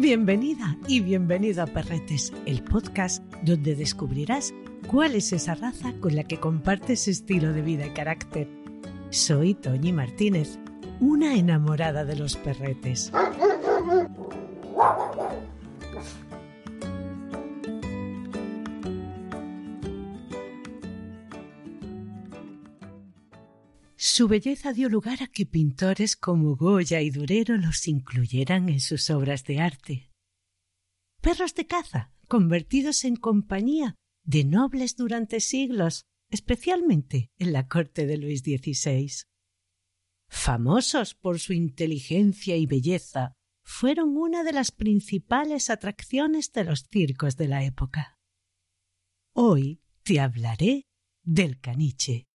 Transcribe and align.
Bienvenida 0.00 0.76
y 0.86 1.00
bienvenido 1.00 1.64
a 1.64 1.66
Perretes, 1.66 2.32
el 2.46 2.62
podcast 2.62 3.20
donde 3.42 3.74
descubrirás 3.74 4.54
cuál 4.86 5.16
es 5.16 5.32
esa 5.32 5.56
raza 5.56 5.92
con 5.98 6.14
la 6.14 6.22
que 6.22 6.38
compartes 6.38 7.08
estilo 7.08 7.52
de 7.52 7.62
vida 7.62 7.84
y 7.84 7.90
carácter. 7.90 8.48
Soy 9.10 9.54
Toñi 9.54 9.92
Martínez, 9.92 10.60
una 11.00 11.34
enamorada 11.34 12.04
de 12.04 12.14
los 12.14 12.36
perretes. 12.36 13.10
Su 24.18 24.26
belleza 24.26 24.72
dio 24.72 24.88
lugar 24.88 25.22
a 25.22 25.28
que 25.28 25.46
pintores 25.46 26.16
como 26.16 26.56
Goya 26.56 27.00
y 27.00 27.10
Durero 27.10 27.56
los 27.56 27.86
incluyeran 27.86 28.68
en 28.68 28.80
sus 28.80 29.10
obras 29.10 29.44
de 29.44 29.60
arte. 29.60 30.10
Perros 31.22 31.54
de 31.54 31.68
caza, 31.68 32.12
convertidos 32.26 33.04
en 33.04 33.14
compañía 33.14 33.94
de 34.24 34.42
nobles 34.42 34.96
durante 34.96 35.38
siglos, 35.38 36.02
especialmente 36.32 37.30
en 37.38 37.52
la 37.52 37.68
corte 37.68 38.06
de 38.08 38.16
Luis 38.16 38.40
XVI. 38.40 39.08
Famosos 40.28 41.14
por 41.14 41.38
su 41.38 41.52
inteligencia 41.52 42.56
y 42.56 42.66
belleza, 42.66 43.34
fueron 43.64 44.16
una 44.16 44.42
de 44.42 44.52
las 44.52 44.72
principales 44.72 45.70
atracciones 45.70 46.50
de 46.50 46.64
los 46.64 46.88
circos 46.90 47.36
de 47.36 47.46
la 47.46 47.62
época. 47.62 48.18
Hoy 49.32 49.80
te 50.02 50.18
hablaré 50.18 50.86
del 51.22 51.60
caniche. 51.60 52.27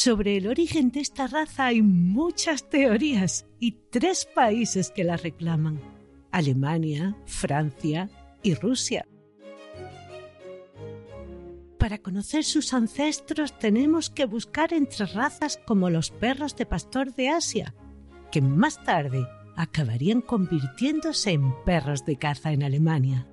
Sobre 0.00 0.36
el 0.36 0.46
origen 0.46 0.92
de 0.92 1.00
esta 1.00 1.26
raza 1.26 1.66
hay 1.66 1.82
muchas 1.82 2.70
teorías 2.70 3.46
y 3.58 3.72
tres 3.90 4.28
países 4.32 4.92
que 4.92 5.02
la 5.02 5.16
reclaman. 5.16 5.80
Alemania, 6.30 7.16
Francia 7.26 8.08
y 8.44 8.54
Rusia. 8.54 9.08
Para 11.80 11.98
conocer 11.98 12.44
sus 12.44 12.74
ancestros 12.74 13.58
tenemos 13.58 14.08
que 14.08 14.26
buscar 14.26 14.72
entre 14.72 15.04
razas 15.06 15.58
como 15.66 15.90
los 15.90 16.12
perros 16.12 16.54
de 16.54 16.64
pastor 16.64 17.12
de 17.12 17.30
Asia, 17.30 17.74
que 18.30 18.40
más 18.40 18.80
tarde 18.84 19.26
acabarían 19.56 20.20
convirtiéndose 20.20 21.32
en 21.32 21.52
perros 21.64 22.04
de 22.04 22.14
caza 22.18 22.52
en 22.52 22.62
Alemania. 22.62 23.26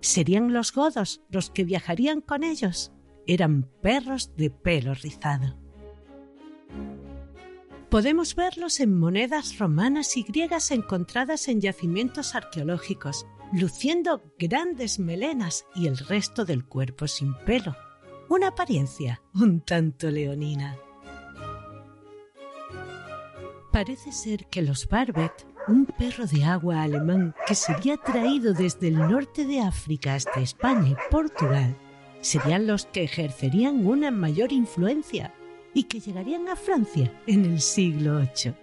¿Serían 0.00 0.54
los 0.54 0.72
godos 0.72 1.20
los 1.28 1.50
que 1.50 1.64
viajarían 1.64 2.22
con 2.22 2.44
ellos? 2.44 2.92
Eran 3.26 3.68
perros 3.82 4.34
de 4.36 4.50
pelo 4.50 4.94
rizado. 4.94 5.56
Podemos 7.90 8.36
verlos 8.36 8.78
en 8.78 8.96
monedas 8.96 9.58
romanas 9.58 10.16
y 10.16 10.22
griegas 10.22 10.70
encontradas 10.70 11.48
en 11.48 11.60
yacimientos 11.60 12.36
arqueológicos, 12.36 13.26
luciendo 13.52 14.22
grandes 14.38 15.00
melenas 15.00 15.64
y 15.74 15.88
el 15.88 15.98
resto 15.98 16.44
del 16.44 16.64
cuerpo 16.64 17.08
sin 17.08 17.34
pelo, 17.44 17.76
una 18.28 18.48
apariencia 18.48 19.20
un 19.34 19.60
tanto 19.60 20.08
leonina. 20.08 20.76
Parece 23.72 24.12
ser 24.12 24.46
que 24.46 24.62
los 24.62 24.88
Barbet, 24.88 25.46
un 25.66 25.86
perro 25.86 26.26
de 26.26 26.44
agua 26.44 26.82
alemán 26.82 27.34
que 27.46 27.56
sería 27.56 27.96
traído 27.96 28.52
desde 28.52 28.88
el 28.88 28.98
norte 28.98 29.44
de 29.44 29.60
África 29.60 30.14
hasta 30.14 30.40
España 30.40 30.90
y 30.90 30.96
Portugal, 31.10 31.76
serían 32.20 32.66
los 32.66 32.86
que 32.86 33.04
ejercerían 33.04 33.86
una 33.86 34.10
mayor 34.10 34.52
influencia 34.52 35.34
y 35.74 35.84
que 35.84 36.00
llegarían 36.00 36.48
a 36.48 36.56
Francia 36.56 37.12
en 37.26 37.44
el 37.44 37.60
siglo 37.60 38.18
VIII. 38.18 38.54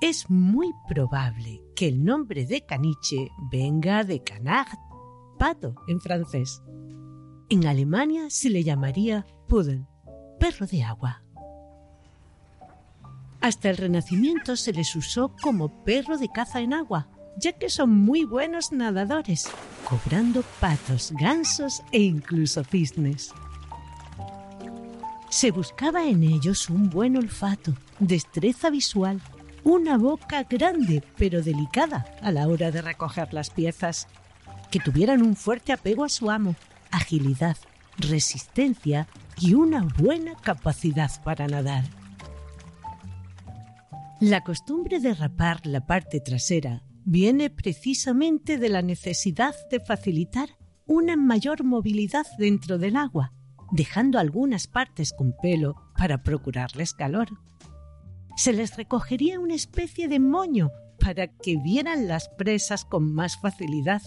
Es 0.00 0.30
muy 0.30 0.72
probable 0.86 1.60
que 1.74 1.88
el 1.88 2.04
nombre 2.04 2.46
de 2.46 2.64
caniche 2.64 3.30
venga 3.50 4.04
de 4.04 4.22
canard, 4.22 4.78
pato 5.38 5.74
en 5.88 6.00
francés. 6.00 6.62
En 7.50 7.66
Alemania 7.66 8.30
se 8.30 8.48
le 8.48 8.62
llamaría 8.62 9.26
pudel, 9.48 9.86
perro 10.38 10.66
de 10.66 10.84
agua. 10.84 11.24
Hasta 13.40 13.70
el 13.70 13.76
Renacimiento 13.76 14.56
se 14.56 14.72
les 14.72 14.96
usó 14.96 15.34
como 15.40 15.84
perro 15.84 16.18
de 16.18 16.28
caza 16.28 16.60
en 16.60 16.74
agua, 16.74 17.08
ya 17.36 17.52
que 17.52 17.70
son 17.70 17.90
muy 17.90 18.24
buenos 18.24 18.72
nadadores, 18.72 19.48
cobrando 19.88 20.42
patos, 20.60 21.12
gansos 21.20 21.82
e 21.92 22.00
incluso 22.00 22.64
cisnes. 22.64 23.32
Se 25.30 25.52
buscaba 25.52 26.04
en 26.04 26.24
ellos 26.24 26.68
un 26.68 26.90
buen 26.90 27.16
olfato, 27.16 27.74
destreza 28.00 28.70
visual, 28.70 29.20
una 29.62 29.96
boca 29.98 30.42
grande 30.44 31.04
pero 31.16 31.42
delicada 31.42 32.06
a 32.22 32.32
la 32.32 32.48
hora 32.48 32.72
de 32.72 32.82
recoger 32.82 33.32
las 33.32 33.50
piezas, 33.50 34.08
que 34.70 34.80
tuvieran 34.80 35.22
un 35.22 35.36
fuerte 35.36 35.72
apego 35.72 36.04
a 36.04 36.08
su 36.08 36.30
amo, 36.30 36.56
agilidad, 36.90 37.56
resistencia 37.98 39.06
y 39.38 39.54
una 39.54 39.82
buena 39.96 40.34
capacidad 40.34 41.10
para 41.22 41.46
nadar. 41.46 41.84
La 44.20 44.42
costumbre 44.42 44.98
de 44.98 45.14
rapar 45.14 45.64
la 45.64 45.86
parte 45.86 46.18
trasera 46.18 46.82
viene 47.04 47.50
precisamente 47.50 48.58
de 48.58 48.68
la 48.68 48.82
necesidad 48.82 49.54
de 49.70 49.78
facilitar 49.78 50.48
una 50.86 51.16
mayor 51.16 51.62
movilidad 51.62 52.26
dentro 52.36 52.78
del 52.78 52.96
agua, 52.96 53.32
dejando 53.70 54.18
algunas 54.18 54.66
partes 54.66 55.12
con 55.12 55.36
pelo 55.40 55.76
para 55.96 56.24
procurarles 56.24 56.94
calor. 56.94 57.28
Se 58.36 58.52
les 58.52 58.76
recogería 58.76 59.38
una 59.38 59.54
especie 59.54 60.08
de 60.08 60.18
moño 60.18 60.72
para 60.98 61.28
que 61.28 61.56
vieran 61.56 62.08
las 62.08 62.28
presas 62.28 62.84
con 62.84 63.14
más 63.14 63.40
facilidad 63.40 64.02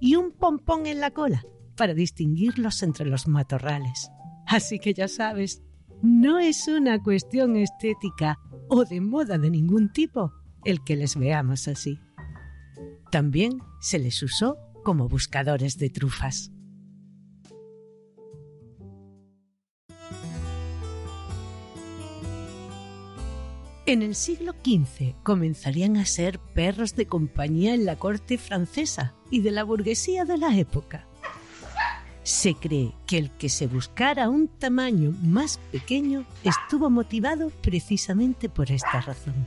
y 0.00 0.16
un 0.16 0.32
pompón 0.32 0.86
en 0.86 1.00
la 1.00 1.10
cola 1.10 1.44
para 1.76 1.92
distinguirlos 1.92 2.82
entre 2.82 3.04
los 3.04 3.28
matorrales. 3.28 4.10
Así 4.46 4.78
que 4.78 4.94
ya 4.94 5.06
sabes, 5.06 5.62
no 6.02 6.38
es 6.38 6.66
una 6.66 7.02
cuestión 7.02 7.56
estética 7.56 8.38
o 8.70 8.84
de 8.84 9.00
moda 9.00 9.36
de 9.36 9.50
ningún 9.50 9.92
tipo 9.92 10.32
el 10.64 10.82
que 10.84 10.96
les 10.96 11.16
veamos 11.16 11.68
así. 11.68 11.98
También 13.10 13.58
se 13.80 13.98
les 13.98 14.22
usó 14.22 14.56
como 14.84 15.08
buscadores 15.08 15.76
de 15.76 15.90
trufas. 15.90 16.52
En 23.86 24.02
el 24.02 24.14
siglo 24.14 24.52
XV 24.64 25.16
comenzarían 25.24 25.96
a 25.96 26.04
ser 26.04 26.38
perros 26.38 26.94
de 26.94 27.06
compañía 27.06 27.74
en 27.74 27.84
la 27.84 27.96
corte 27.96 28.38
francesa 28.38 29.16
y 29.32 29.40
de 29.40 29.50
la 29.50 29.64
burguesía 29.64 30.24
de 30.24 30.38
la 30.38 30.56
época. 30.56 31.09
Se 32.22 32.54
cree 32.54 32.92
que 33.06 33.18
el 33.18 33.30
que 33.30 33.48
se 33.48 33.66
buscara 33.66 34.28
un 34.28 34.48
tamaño 34.48 35.14
más 35.22 35.58
pequeño 35.72 36.26
estuvo 36.44 36.90
motivado 36.90 37.50
precisamente 37.62 38.48
por 38.48 38.70
esta 38.70 39.00
razón. 39.00 39.46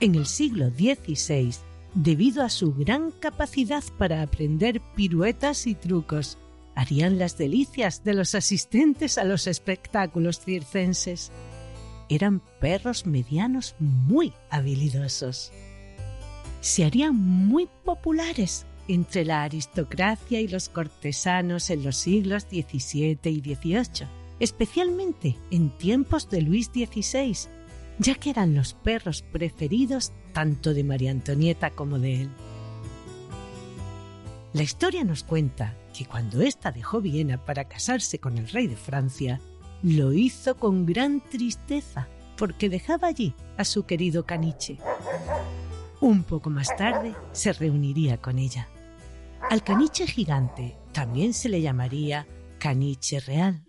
En 0.00 0.14
el 0.14 0.26
siglo 0.26 0.70
XVI, 0.70 1.54
debido 1.94 2.44
a 2.44 2.48
su 2.48 2.72
gran 2.74 3.10
capacidad 3.10 3.82
para 3.98 4.22
aprender 4.22 4.80
piruetas 4.94 5.66
y 5.66 5.74
trucos, 5.74 6.38
harían 6.76 7.18
las 7.18 7.36
delicias 7.36 8.04
de 8.04 8.14
los 8.14 8.36
asistentes 8.36 9.18
a 9.18 9.24
los 9.24 9.48
espectáculos 9.48 10.38
circenses. 10.38 11.32
Eran 12.08 12.40
perros 12.60 13.04
medianos 13.04 13.74
muy 13.80 14.32
habilidosos. 14.48 15.52
Se 16.60 16.84
harían 16.84 17.16
muy 17.16 17.68
populares 17.84 18.64
entre 18.88 19.24
la 19.24 19.44
aristocracia 19.44 20.40
y 20.40 20.48
los 20.48 20.68
cortesanos 20.68 21.70
en 21.70 21.84
los 21.84 21.96
siglos 21.96 22.46
XVII 22.50 23.18
y 23.24 23.40
XVIII, 23.40 24.08
especialmente 24.40 25.36
en 25.50 25.70
tiempos 25.76 26.30
de 26.30 26.42
Luis 26.42 26.66
XVI, 26.66 27.36
ya 27.98 28.14
que 28.14 28.30
eran 28.30 28.54
los 28.54 28.74
perros 28.74 29.22
preferidos 29.22 30.12
tanto 30.32 30.72
de 30.74 30.84
María 30.84 31.10
Antonieta 31.10 31.70
como 31.70 31.98
de 31.98 32.22
él. 32.22 32.30
La 34.54 34.62
historia 34.62 35.04
nos 35.04 35.24
cuenta 35.24 35.76
que 35.96 36.06
cuando 36.06 36.40
ésta 36.40 36.72
dejó 36.72 37.00
Viena 37.00 37.44
para 37.44 37.64
casarse 37.64 38.18
con 38.18 38.38
el 38.38 38.48
rey 38.48 38.66
de 38.66 38.76
Francia, 38.76 39.40
lo 39.82 40.12
hizo 40.12 40.56
con 40.56 40.86
gran 40.86 41.20
tristeza 41.20 42.08
porque 42.36 42.68
dejaba 42.68 43.08
allí 43.08 43.34
a 43.56 43.64
su 43.64 43.84
querido 43.84 44.24
caniche. 44.24 44.78
Un 46.00 46.22
poco 46.22 46.50
más 46.50 46.74
tarde 46.76 47.14
se 47.32 47.52
reuniría 47.52 48.18
con 48.18 48.38
ella. 48.38 48.68
Al 49.50 49.62
caniche 49.62 50.06
gigante 50.06 50.76
también 50.92 51.32
se 51.32 51.48
le 51.48 51.62
llamaría 51.62 52.26
caniche 52.58 53.20
real. 53.20 53.64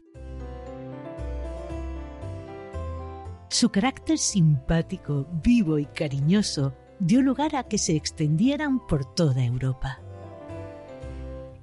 Su 3.49 3.69
carácter 3.69 4.17
simpático, 4.17 5.27
vivo 5.43 5.79
y 5.79 5.85
cariñoso 5.85 6.73
dio 6.99 7.21
lugar 7.21 7.55
a 7.55 7.63
que 7.63 7.77
se 7.77 7.95
extendieran 7.95 8.85
por 8.85 9.05
toda 9.15 9.43
Europa. 9.43 10.01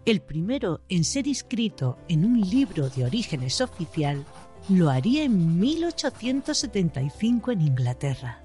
El 0.05 0.21
primero 0.21 0.81
en 0.89 1.05
ser 1.05 1.27
inscrito 1.27 1.99
en 2.09 2.25
un 2.25 2.41
libro 2.41 2.89
de 2.89 3.05
orígenes 3.05 3.61
oficial 3.61 4.25
lo 4.69 4.89
haría 4.89 5.25
en 5.25 5.59
1875 5.61 7.53
en 7.53 7.61
Inglaterra. 7.61 8.41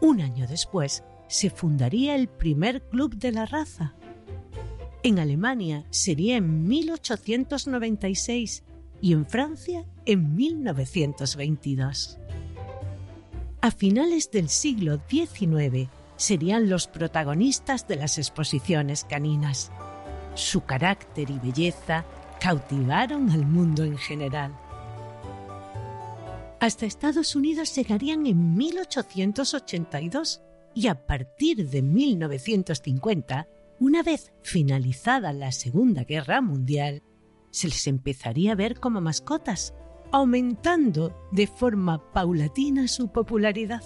Un 0.00 0.20
año 0.20 0.46
después 0.48 1.04
se 1.28 1.50
fundaría 1.50 2.14
el 2.14 2.28
primer 2.28 2.82
club 2.88 3.16
de 3.16 3.32
la 3.32 3.46
raza. 3.46 3.94
En 5.04 5.18
Alemania 5.18 5.84
sería 5.90 6.36
en 6.36 6.68
1896 6.68 8.62
y 9.00 9.12
en 9.12 9.26
Francia 9.26 9.84
en 10.06 10.36
1922. 10.36 12.18
A 13.60 13.70
finales 13.72 14.30
del 14.30 14.48
siglo 14.48 15.00
XIX 15.08 15.88
serían 16.16 16.70
los 16.70 16.86
protagonistas 16.86 17.88
de 17.88 17.96
las 17.96 18.16
exposiciones 18.18 19.02
caninas. 19.02 19.72
Su 20.34 20.64
carácter 20.64 21.30
y 21.30 21.38
belleza 21.38 22.04
cautivaron 22.38 23.30
al 23.30 23.44
mundo 23.44 23.82
en 23.82 23.98
general. 23.98 24.56
Hasta 26.60 26.86
Estados 26.86 27.34
Unidos 27.34 27.74
llegarían 27.74 28.24
en 28.26 28.54
1882 28.54 30.42
y 30.74 30.86
a 30.86 31.06
partir 31.06 31.68
de 31.68 31.82
1950, 31.82 33.48
una 33.82 34.02
vez 34.04 34.32
finalizada 34.42 35.32
la 35.32 35.50
Segunda 35.50 36.04
Guerra 36.04 36.40
Mundial, 36.40 37.02
se 37.50 37.66
les 37.66 37.88
empezaría 37.88 38.52
a 38.52 38.54
ver 38.54 38.78
como 38.78 39.00
mascotas, 39.00 39.74
aumentando 40.12 41.12
de 41.32 41.48
forma 41.48 42.12
paulatina 42.12 42.86
su 42.86 43.08
popularidad. 43.08 43.82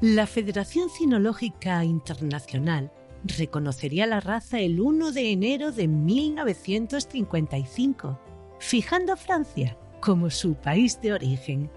La 0.00 0.26
Federación 0.26 0.90
Cinológica 0.90 1.84
Internacional 1.84 2.90
reconocería 3.22 4.08
la 4.08 4.18
raza 4.18 4.58
el 4.58 4.80
1 4.80 5.12
de 5.12 5.30
enero 5.30 5.70
de 5.70 5.86
1955, 5.86 8.18
fijando 8.58 9.12
a 9.12 9.16
Francia 9.16 9.78
como 10.00 10.30
su 10.30 10.56
país 10.56 11.00
de 11.00 11.12
origen, 11.12 11.70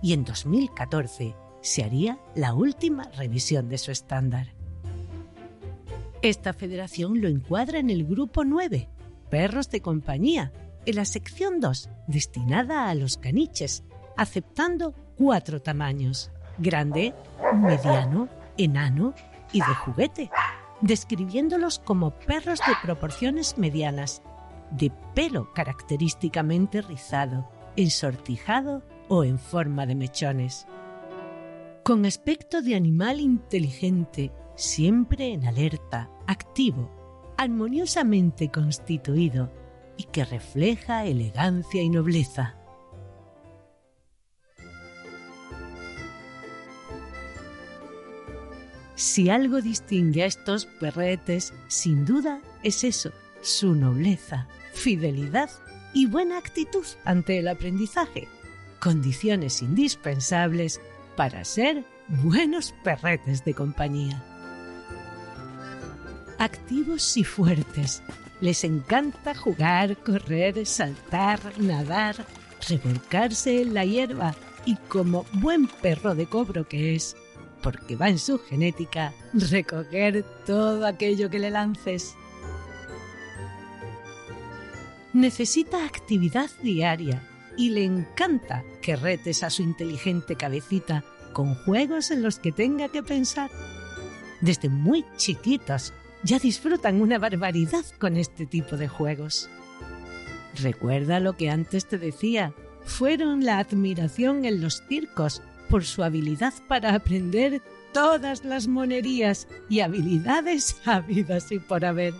y 0.00 0.12
en 0.12 0.24
2014 0.24 1.34
se 1.60 1.82
haría 1.82 2.20
la 2.36 2.54
última 2.54 3.10
revisión 3.16 3.68
de 3.68 3.78
su 3.78 3.90
estándar. 3.90 4.54
Esta 6.24 6.54
federación 6.54 7.20
lo 7.20 7.28
encuadra 7.28 7.78
en 7.78 7.90
el 7.90 8.06
grupo 8.06 8.46
9, 8.46 8.88
perros 9.28 9.68
de 9.68 9.82
compañía, 9.82 10.54
en 10.86 10.96
la 10.96 11.04
sección 11.04 11.60
2, 11.60 11.90
destinada 12.06 12.88
a 12.88 12.94
los 12.94 13.18
caniches, 13.18 13.84
aceptando 14.16 14.94
cuatro 15.18 15.60
tamaños, 15.60 16.30
grande, 16.56 17.12
mediano, 17.54 18.30
enano 18.56 19.12
y 19.52 19.58
de 19.58 19.74
juguete, 19.84 20.30
describiéndolos 20.80 21.78
como 21.78 22.12
perros 22.12 22.58
de 22.60 22.72
proporciones 22.82 23.58
medianas, 23.58 24.22
de 24.70 24.90
pelo 25.14 25.52
característicamente 25.52 26.80
rizado, 26.80 27.50
ensortijado 27.76 28.82
o 29.08 29.24
en 29.24 29.38
forma 29.38 29.84
de 29.84 29.94
mechones. 29.94 30.66
Con 31.82 32.06
aspecto 32.06 32.62
de 32.62 32.76
animal 32.76 33.20
inteligente, 33.20 34.32
siempre 34.56 35.32
en 35.32 35.46
alerta, 35.46 36.10
activo, 36.26 36.90
armoniosamente 37.36 38.50
constituido 38.50 39.50
y 39.96 40.04
que 40.04 40.24
refleja 40.24 41.04
elegancia 41.04 41.82
y 41.82 41.88
nobleza. 41.88 42.56
Si 48.96 49.28
algo 49.28 49.60
distingue 49.60 50.22
a 50.22 50.26
estos 50.26 50.66
perretes, 50.66 51.52
sin 51.66 52.04
duda 52.04 52.40
es 52.62 52.84
eso, 52.84 53.10
su 53.42 53.74
nobleza, 53.74 54.48
fidelidad 54.72 55.50
y 55.92 56.06
buena 56.06 56.38
actitud 56.38 56.86
ante 57.04 57.38
el 57.38 57.48
aprendizaje, 57.48 58.28
condiciones 58.80 59.62
indispensables 59.62 60.80
para 61.16 61.44
ser 61.44 61.84
buenos 62.08 62.72
perretes 62.84 63.44
de 63.44 63.54
compañía. 63.54 64.33
Activos 66.44 67.16
y 67.16 67.24
fuertes, 67.24 68.02
les 68.42 68.64
encanta 68.64 69.34
jugar, 69.34 69.96
correr, 69.96 70.66
saltar, 70.66 71.40
nadar, 71.56 72.16
revolcarse 72.68 73.62
en 73.62 73.72
la 73.72 73.86
hierba. 73.86 74.34
Y 74.66 74.76
como 74.76 75.24
buen 75.32 75.68
perro 75.68 76.14
de 76.14 76.26
cobro 76.26 76.68
que 76.68 76.96
es, 76.96 77.16
porque 77.62 77.96
va 77.96 78.10
en 78.10 78.18
su 78.18 78.38
genética, 78.38 79.14
recoger 79.32 80.22
todo 80.44 80.86
aquello 80.86 81.30
que 81.30 81.38
le 81.38 81.50
lances. 81.50 82.14
Necesita 85.14 85.86
actividad 85.86 86.50
diaria 86.62 87.26
y 87.56 87.70
le 87.70 87.84
encanta 87.84 88.62
que 88.82 88.96
retes 88.96 89.42
a 89.44 89.48
su 89.48 89.62
inteligente 89.62 90.36
cabecita 90.36 91.04
con 91.32 91.54
juegos 91.54 92.10
en 92.10 92.22
los 92.22 92.38
que 92.38 92.52
tenga 92.52 92.90
que 92.90 93.02
pensar. 93.02 93.50
Desde 94.42 94.68
muy 94.68 95.06
chiquitos 95.16 95.94
ya 96.24 96.38
disfrutan 96.38 97.00
una 97.00 97.18
barbaridad 97.18 97.84
con 97.98 98.16
este 98.16 98.46
tipo 98.46 98.76
de 98.76 98.88
juegos. 98.88 99.48
Recuerda 100.62 101.20
lo 101.20 101.36
que 101.36 101.50
antes 101.50 101.86
te 101.86 101.98
decía, 101.98 102.52
fueron 102.84 103.44
la 103.44 103.58
admiración 103.58 104.44
en 104.44 104.60
los 104.60 104.82
circos 104.88 105.42
por 105.68 105.84
su 105.84 106.02
habilidad 106.02 106.54
para 106.68 106.94
aprender 106.94 107.62
todas 107.92 108.44
las 108.44 108.66
monerías 108.66 109.48
y 109.68 109.80
habilidades 109.80 110.76
habidas 110.84 111.52
y 111.52 111.58
por 111.58 111.84
haber. 111.84 112.14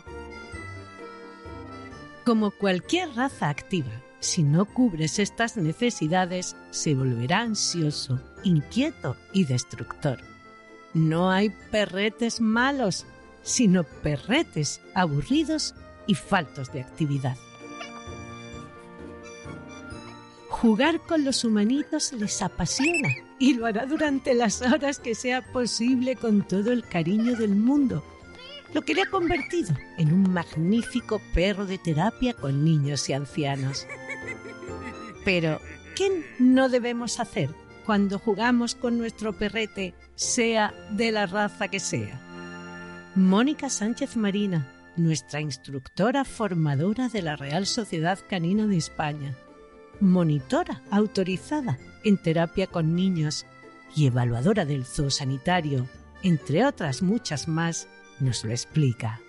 Como 2.25 2.51
cualquier 2.51 3.11
raza 3.15 3.51
activa, 3.51 3.91
si 4.21 4.43
no 4.43 4.65
cubres 4.65 5.19
estas 5.19 5.57
necesidades, 5.57 6.57
se 6.71 6.95
volverá 6.95 7.41
ansioso, 7.41 8.19
inquieto 8.43 9.17
y 9.33 9.45
destructor. 9.45 10.19
No 10.95 11.31
hay 11.31 11.51
perretes 11.71 12.41
malos, 12.41 13.05
sino 13.45 13.85
perretes 13.85 14.81
aburridos 14.95 15.77
y 16.09 16.17
faltos 16.17 16.73
de 16.73 16.81
actividad. 16.81 17.37
Jugar 20.49 21.01
con 21.07 21.25
los 21.25 21.45
humanitos 21.45 22.13
les 22.15 22.43
apasiona 22.43 23.11
y 23.39 23.55
lo 23.55 23.67
hará 23.67 23.87
durante 23.87 24.35
las 24.35 24.63
horas 24.63 24.99
que 24.99 25.15
sea 25.15 25.43
posible 25.53 26.17
con 26.17 26.43
todo 26.43 26.73
el 26.73 26.83
cariño 26.83 27.37
del 27.37 27.55
mundo 27.55 28.03
lo 28.75 28.83
que 28.83 28.93
le 28.93 29.03
ha 29.03 29.07
convertido 29.07 29.73
en 29.97 30.13
un 30.13 30.33
magnífico 30.33 31.23
perro 31.33 31.65
de 31.65 31.79
terapia 31.79 32.35
con 32.35 32.65
niños 32.65 33.09
y 33.09 33.13
ancianos. 33.13 33.87
Pero, 35.25 35.61
¿qué 35.97 36.25
no 36.41 36.69
debemos 36.69 37.21
hacer 37.21 37.51
cuando 37.87 38.19
jugamos 38.19 38.75
con 38.75 38.99
nuestro 38.99 39.33
perrete, 39.33 39.95
sea 40.17 40.75
de 40.91 41.13
la 41.13 41.27
raza 41.27 41.69
que 41.69 41.79
sea? 41.79 42.21
Mónica 43.17 43.71
Sánchez 43.71 44.17
Marina, 44.17 44.67
nuestra 44.97 45.41
instructora 45.41 46.25
formadora 46.25 47.09
de 47.09 47.23
la 47.23 47.37
Real 47.37 47.65
Sociedad 47.65 48.19
Canina 48.29 48.67
de 48.67 48.77
España, 48.77 49.37
monitora 50.01 50.83
autorizada 50.91 51.79
en 52.03 52.21
terapia 52.21 52.67
con 52.67 52.97
niños 52.97 53.47
y 53.95 54.09
evaluadora 54.09 54.65
del 54.65 54.85
zoo 54.85 55.11
sanitario, 55.11 55.87
entre 56.25 56.67
otras 56.67 57.03
muchas 57.03 57.47
más, 57.47 57.87
nos 58.19 58.43
lo 58.43 58.51
explica. 58.51 59.21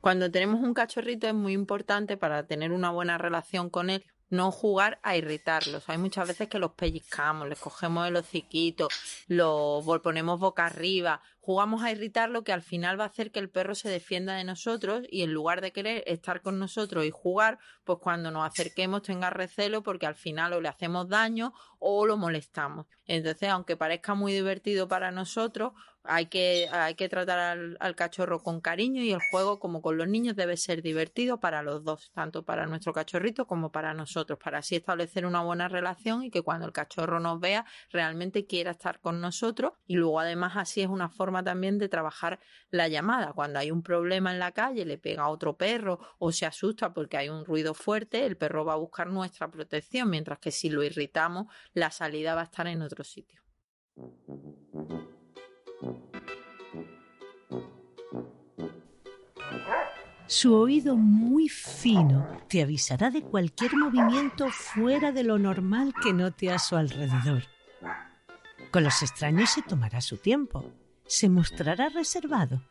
Cuando 0.00 0.32
tenemos 0.32 0.62
un 0.62 0.74
cachorrito 0.74 1.28
es 1.28 1.34
muy 1.34 1.52
importante 1.52 2.16
para 2.16 2.48
tener 2.48 2.72
una 2.72 2.90
buena 2.90 3.18
relación 3.18 3.70
con 3.70 3.88
él 3.88 4.04
no 4.30 4.50
jugar 4.50 4.98
a 5.02 5.16
irritarlos. 5.16 5.88
Hay 5.88 5.98
muchas 5.98 6.26
veces 6.26 6.48
que 6.48 6.58
los 6.58 6.72
pellizcamos, 6.72 7.48
les 7.48 7.58
cogemos 7.58 8.08
el 8.08 8.16
hociquito, 8.16 8.88
los 9.28 9.84
ponemos 10.00 10.38
boca 10.40 10.66
arriba, 10.66 11.20
jugamos 11.50 11.82
a 11.82 11.90
irritarlo 11.90 12.44
que 12.44 12.52
al 12.52 12.62
final 12.62 13.00
va 13.00 13.02
a 13.02 13.08
hacer 13.08 13.32
que 13.32 13.40
el 13.40 13.50
perro 13.50 13.74
se 13.74 13.88
defienda 13.88 14.36
de 14.36 14.44
nosotros 14.44 15.02
y 15.10 15.22
en 15.22 15.32
lugar 15.32 15.60
de 15.60 15.72
querer 15.72 16.04
estar 16.06 16.42
con 16.42 16.60
nosotros 16.60 17.04
y 17.04 17.10
jugar, 17.10 17.58
pues 17.82 17.98
cuando 18.00 18.30
nos 18.30 18.46
acerquemos 18.46 19.02
tenga 19.02 19.30
recelo 19.30 19.82
porque 19.82 20.06
al 20.06 20.14
final 20.14 20.52
o 20.52 20.60
le 20.60 20.68
hacemos 20.68 21.08
daño 21.08 21.52
o 21.80 22.06
lo 22.06 22.16
molestamos. 22.16 22.86
Entonces, 23.04 23.48
aunque 23.48 23.76
parezca 23.76 24.14
muy 24.14 24.32
divertido 24.32 24.86
para 24.86 25.10
nosotros, 25.10 25.72
hay 26.04 26.26
que, 26.26 26.68
hay 26.72 26.94
que 26.94 27.08
tratar 27.08 27.38
al, 27.38 27.76
al, 27.80 27.94
cachorro 27.94 28.42
con 28.42 28.60
cariño 28.60 29.02
y 29.02 29.12
el 29.12 29.20
juego, 29.30 29.58
como 29.58 29.82
con 29.82 29.98
los 29.98 30.08
niños, 30.08 30.36
debe 30.36 30.56
ser 30.56 30.82
divertido 30.82 31.40
para 31.40 31.62
los 31.62 31.84
dos, 31.84 32.10
tanto 32.14 32.44
para 32.44 32.66
nuestro 32.66 32.92
cachorrito 32.92 33.46
como 33.46 33.70
para 33.70 33.92
nosotros, 33.92 34.38
para 34.42 34.58
así 34.58 34.76
establecer 34.76 35.26
una 35.26 35.42
buena 35.42 35.68
relación 35.68 36.22
y 36.22 36.30
que 36.30 36.42
cuando 36.42 36.66
el 36.66 36.72
cachorro 36.72 37.20
nos 37.20 37.40
vea 37.40 37.66
realmente 37.90 38.46
quiera 38.46 38.70
estar 38.70 39.00
con 39.00 39.20
nosotros 39.20 39.72
y 39.86 39.96
luego 39.96 40.20
además 40.20 40.52
así 40.56 40.80
es 40.80 40.88
una 40.88 41.10
forma 41.10 41.39
también 41.42 41.78
de 41.78 41.88
trabajar 41.88 42.40
la 42.70 42.88
llamada. 42.88 43.32
Cuando 43.32 43.58
hay 43.58 43.70
un 43.70 43.82
problema 43.82 44.32
en 44.32 44.38
la 44.38 44.52
calle, 44.52 44.84
le 44.84 44.98
pega 44.98 45.24
a 45.24 45.28
otro 45.28 45.56
perro 45.56 45.98
o 46.18 46.32
se 46.32 46.46
asusta 46.46 46.92
porque 46.92 47.16
hay 47.16 47.28
un 47.28 47.44
ruido 47.44 47.74
fuerte, 47.74 48.26
el 48.26 48.36
perro 48.36 48.64
va 48.64 48.74
a 48.74 48.76
buscar 48.76 49.08
nuestra 49.08 49.50
protección, 49.50 50.10
mientras 50.10 50.38
que 50.38 50.50
si 50.50 50.70
lo 50.70 50.82
irritamos, 50.82 51.46
la 51.74 51.90
salida 51.90 52.34
va 52.34 52.42
a 52.42 52.44
estar 52.44 52.66
en 52.66 52.82
otro 52.82 53.04
sitio. 53.04 53.40
Su 60.26 60.54
oído 60.54 60.96
muy 60.96 61.48
fino 61.48 62.24
te 62.48 62.62
avisará 62.62 63.10
de 63.10 63.20
cualquier 63.20 63.76
movimiento 63.76 64.48
fuera 64.50 65.10
de 65.10 65.24
lo 65.24 65.40
normal 65.40 65.92
que 66.00 66.12
note 66.12 66.52
a 66.52 66.60
su 66.60 66.76
alrededor. 66.76 67.42
Con 68.70 68.84
los 68.84 69.02
extraños 69.02 69.50
se 69.50 69.62
tomará 69.62 70.00
su 70.00 70.18
tiempo, 70.18 70.72
se 71.10 71.28
mostrará 71.28 71.88
reservado. 71.88 72.62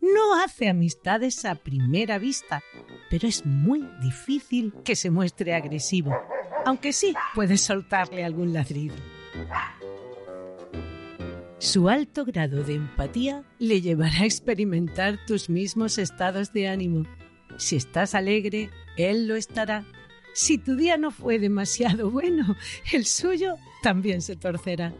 No 0.00 0.42
hace 0.42 0.68
amistades 0.68 1.44
a 1.44 1.54
primera 1.54 2.18
vista, 2.18 2.62
pero 3.08 3.28
es 3.28 3.46
muy 3.46 3.88
difícil 4.02 4.74
que 4.84 4.96
se 4.96 5.10
muestre 5.10 5.54
agresivo, 5.54 6.12
aunque 6.64 6.92
sí 6.92 7.14
puedes 7.34 7.60
soltarle 7.60 8.24
algún 8.24 8.52
ladrido. 8.52 8.96
Su 11.58 11.88
alto 11.88 12.24
grado 12.24 12.64
de 12.64 12.74
empatía 12.74 13.44
le 13.60 13.80
llevará 13.80 14.22
a 14.22 14.26
experimentar 14.26 15.24
tus 15.24 15.48
mismos 15.48 15.98
estados 15.98 16.52
de 16.52 16.68
ánimo. 16.68 17.04
Si 17.56 17.76
estás 17.76 18.16
alegre, 18.16 18.68
él 18.96 19.28
lo 19.28 19.36
estará. 19.36 19.84
Si 20.34 20.58
tu 20.58 20.74
día 20.74 20.96
no 20.96 21.12
fue 21.12 21.38
demasiado 21.38 22.10
bueno, 22.10 22.56
el 22.92 23.06
suyo 23.06 23.56
también 23.82 24.22
se 24.22 24.34
torcerá. 24.34 24.92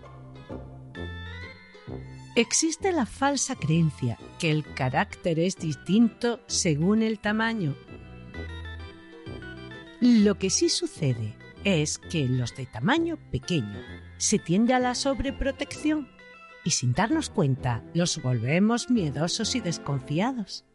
Existe 2.36 2.92
la 2.92 3.06
falsa 3.06 3.56
creencia 3.56 4.18
que 4.38 4.50
el 4.50 4.62
carácter 4.74 5.38
es 5.38 5.56
distinto 5.56 6.38
según 6.46 7.02
el 7.02 7.18
tamaño. 7.18 7.74
Lo 10.02 10.34
que 10.38 10.50
sí 10.50 10.68
sucede 10.68 11.34
es 11.64 11.96
que 11.96 12.28
los 12.28 12.54
de 12.54 12.66
tamaño 12.66 13.16
pequeño 13.30 13.80
se 14.18 14.38
tiende 14.38 14.74
a 14.74 14.80
la 14.80 14.94
sobreprotección 14.94 16.08
y 16.62 16.72
sin 16.72 16.92
darnos 16.92 17.30
cuenta 17.30 17.82
los 17.94 18.20
volvemos 18.20 18.90
miedosos 18.90 19.54
y 19.54 19.60
desconfiados. 19.60 20.66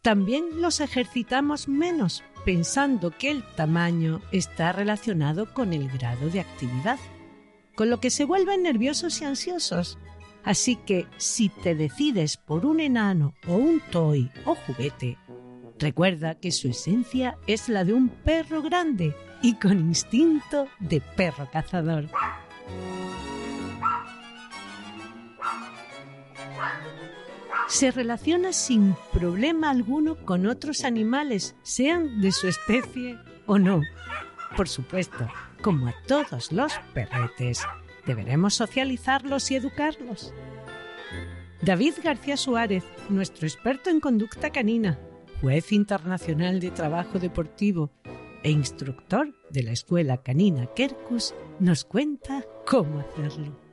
También 0.00 0.62
los 0.62 0.80
ejercitamos 0.80 1.68
menos 1.68 2.24
pensando 2.46 3.10
que 3.10 3.30
el 3.30 3.42
tamaño 3.56 4.22
está 4.32 4.72
relacionado 4.72 5.52
con 5.52 5.74
el 5.74 5.90
grado 5.90 6.30
de 6.30 6.40
actividad, 6.40 6.98
con 7.76 7.90
lo 7.90 8.00
que 8.00 8.10
se 8.10 8.24
vuelven 8.24 8.64
nerviosos 8.64 9.20
y 9.20 9.24
ansiosos. 9.24 9.98
Así 10.42 10.76
que 10.76 11.06
si 11.16 11.48
te 11.48 11.74
decides 11.74 12.36
por 12.36 12.66
un 12.66 12.80
enano 12.80 13.34
o 13.46 13.54
un 13.54 13.80
toy 13.90 14.30
o 14.44 14.54
juguete, 14.54 15.18
recuerda 15.78 16.36
que 16.36 16.50
su 16.50 16.68
esencia 16.68 17.38
es 17.46 17.68
la 17.68 17.84
de 17.84 17.92
un 17.92 18.08
perro 18.08 18.62
grande 18.62 19.14
y 19.42 19.54
con 19.54 19.78
instinto 19.78 20.66
de 20.80 21.00
perro 21.00 21.48
cazador. 21.52 22.08
se 27.68 27.90
relaciona 27.90 28.52
sin 28.52 28.94
problema 29.12 29.70
alguno 29.70 30.16
con 30.24 30.46
otros 30.46 30.84
animales, 30.84 31.56
sean 31.62 32.20
de 32.20 32.32
su 32.32 32.46
especie 32.46 33.18
o 33.46 33.58
no. 33.58 33.82
Por 34.56 34.68
supuesto, 34.68 35.28
como 35.62 35.88
a 35.88 35.94
todos 36.06 36.52
los 36.52 36.72
perretes, 36.94 37.66
deberemos 38.06 38.54
socializarlos 38.54 39.50
y 39.50 39.56
educarlos. 39.56 40.32
David 41.62 41.94
García 42.02 42.36
Suárez, 42.36 42.84
nuestro 43.08 43.46
experto 43.46 43.90
en 43.90 44.00
conducta 44.00 44.50
canina, 44.50 44.98
juez 45.40 45.72
internacional 45.72 46.60
de 46.60 46.70
trabajo 46.70 47.18
deportivo 47.18 47.90
e 48.42 48.50
instructor 48.50 49.34
de 49.50 49.62
la 49.62 49.72
Escuela 49.72 50.22
Canina 50.22 50.66
Kerkus, 50.74 51.34
nos 51.58 51.84
cuenta 51.84 52.44
cómo 52.64 53.00
hacerlo 53.00 53.66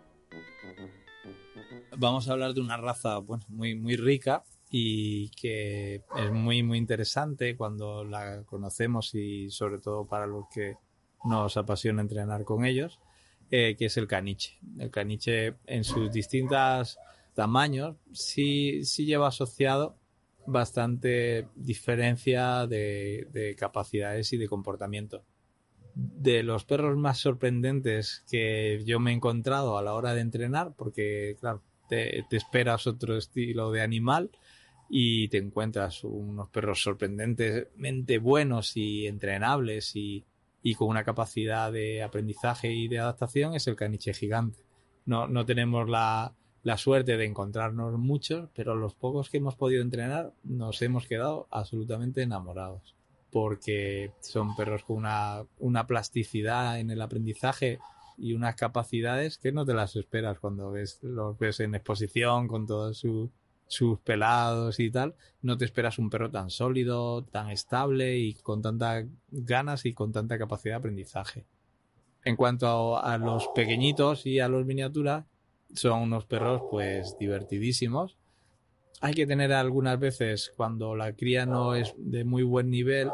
vamos 1.98 2.28
a 2.28 2.34
hablar 2.34 2.54
de 2.54 2.62
una 2.62 2.78
raza 2.78 3.20
muy, 3.48 3.76
muy 3.76 3.96
rica 3.96 4.44
y 4.76 5.30
que 5.30 6.02
es 6.18 6.32
muy, 6.32 6.64
muy 6.64 6.80
interesante 6.80 7.56
cuando 7.56 8.04
la 8.04 8.42
conocemos 8.42 9.14
y 9.14 9.52
sobre 9.52 9.78
todo 9.78 10.08
para 10.08 10.26
los 10.26 10.46
que 10.52 10.78
nos 11.26 11.58
apasiona 11.58 12.02
entrenar 12.02 12.44
con 12.44 12.66
ellos, 12.66 13.00
eh, 13.52 13.76
que 13.78 13.86
es 13.86 13.98
el 13.98 14.08
caniche. 14.08 14.58
El 14.80 14.90
caniche 14.90 15.58
en 15.68 15.84
sus 15.84 16.12
distintos 16.12 16.98
tamaños 17.36 17.98
sí, 18.14 18.84
sí 18.84 19.06
lleva 19.06 19.28
asociado 19.28 19.96
bastante 20.48 21.50
diferencia 21.54 22.66
de, 22.66 23.28
de 23.32 23.56
capacidades 23.56 24.34
y 24.34 24.38
de 24.38 24.48
comportamiento 24.48 25.24
de 25.94 26.42
los 26.42 26.66
perros 26.66 26.98
más 26.98 27.20
sorprendentes 27.20 28.24
que 28.28 28.82
yo 28.88 29.00
me 29.00 29.12
he 29.12 29.14
encontrado 29.14 29.78
a 29.78 29.84
la 29.84 29.94
hora 29.94 30.16
de 30.16 30.22
entrenar, 30.22 30.74
porque 30.76 31.38
claro, 31.40 31.62
te, 31.88 32.26
esperas 32.32 32.88
otro 32.88 33.18
estilo 33.18 33.72
de 33.72 33.82
animal 33.82 34.32
y 34.90 35.28
te 35.30 35.38
encuentras 35.38 36.04
unos 36.04 36.50
perros 36.50 36.82
sorprendentemente 36.82 38.20
buenos 38.20 38.78
y 38.78 39.08
entrenables 39.08 39.96
y, 39.96 40.26
con 40.78 40.88
una 40.88 41.04
capacidad 41.04 41.72
de 41.72 42.04
aprendizaje 42.04 42.72
y 42.72 42.88
de 42.88 43.00
adaptación 43.00 43.54
es 43.54 43.68
el 43.68 43.76
caniche 43.76 44.14
gigante. 44.14 44.60
No, 45.06 45.28
no 45.28 45.46
tenemos 45.46 45.90
la, 45.90 46.34
la 46.64 46.78
suerte 46.78 47.18
de 47.18 47.26
encontrarnos 47.26 47.98
muchos, 48.00 48.50
pero 48.56 48.76
los 48.76 48.96
pocos 48.96 49.30
que 49.30 49.38
hemos 49.38 49.56
podido 49.56 49.82
entrenar 49.82 50.34
nos 50.44 50.82
hemos 50.82 51.06
quedado 51.06 51.48
absolutamente 51.52 52.22
enamorados. 52.22 52.96
Porque 53.32 54.12
son 54.22 54.56
perros 54.56 54.84
con 54.84 54.98
una, 54.98 55.44
una 55.60 55.88
plasticidad 55.88 56.80
en 56.80 56.92
el 56.92 57.02
aprendizaje 57.02 57.80
y 58.18 58.34
unas 58.34 58.56
capacidades 58.56 59.38
que 59.38 59.52
no 59.52 59.66
te 59.66 59.74
las 59.74 59.96
esperas 59.96 60.40
cuando 60.40 60.72
ves, 60.72 61.00
los 61.02 61.38
ves 61.38 61.60
en 61.60 61.76
exposición 61.76 62.48
con 62.48 62.66
todos 62.68 63.04
sus 63.68 64.00
pelados 64.00 64.80
y 64.80 64.92
tal. 64.92 65.16
No 65.42 65.58
te 65.58 65.66
esperas 65.66 66.00
un 66.00 66.10
perro 66.10 66.30
tan 66.30 66.50
sólido, 66.50 67.24
tan 67.24 67.50
estable 67.50 68.18
y 68.18 68.36
con 68.36 68.62
tantas 68.62 69.06
ganas 69.30 69.86
y 69.86 69.94
con 69.94 70.12
tanta 70.12 70.38
capacidad 70.38 70.76
de 70.76 70.80
aprendizaje. 70.80 71.46
En 72.24 72.36
cuanto 72.36 72.98
a, 73.04 73.18
los 73.18 73.50
pequeñitos 73.50 74.26
y 74.26 74.40
a 74.40 74.48
los 74.48 74.66
miniaturas, 74.66 75.26
son 75.74 76.04
unos 76.04 76.26
perros 76.26 76.62
pues 76.70 77.18
divertidísimos. 77.20 78.18
Hay 79.02 79.14
que 79.14 79.28
tener 79.28 79.52
algunas 79.52 80.00
veces 80.00 80.54
cuando 80.56 80.96
la 80.96 81.14
cría 81.14 81.46
no 81.46 81.76
es 81.76 81.94
de 81.98 82.24
muy 82.24 82.44
buen 82.44 82.70
nivel, 82.70 83.10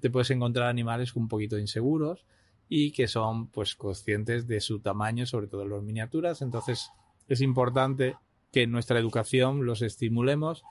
te 0.00 0.10
puedes 0.10 0.30
encontrar 0.30 0.68
animales 0.68 1.16
un 1.16 1.28
poquito 1.28 1.58
inseguros 1.58 2.24
y 2.68 2.92
que 2.92 3.08
son 3.08 3.48
pues 3.48 3.74
conscientes 3.74 4.46
de 4.46 4.60
su 4.60 4.80
tamaño, 4.80 5.26
sobre 5.26 5.48
todo 5.48 5.62
en 5.62 5.70
las 5.70 5.82
miniaturas. 5.82 6.40
Entonces 6.40 6.90
es 7.26 7.40
importante 7.40 8.16
que 8.54 8.62
en 8.62 8.70
nuestra 8.70 9.00
educación 9.00 9.66
los 9.66 9.82
estimulemos, 9.82 10.62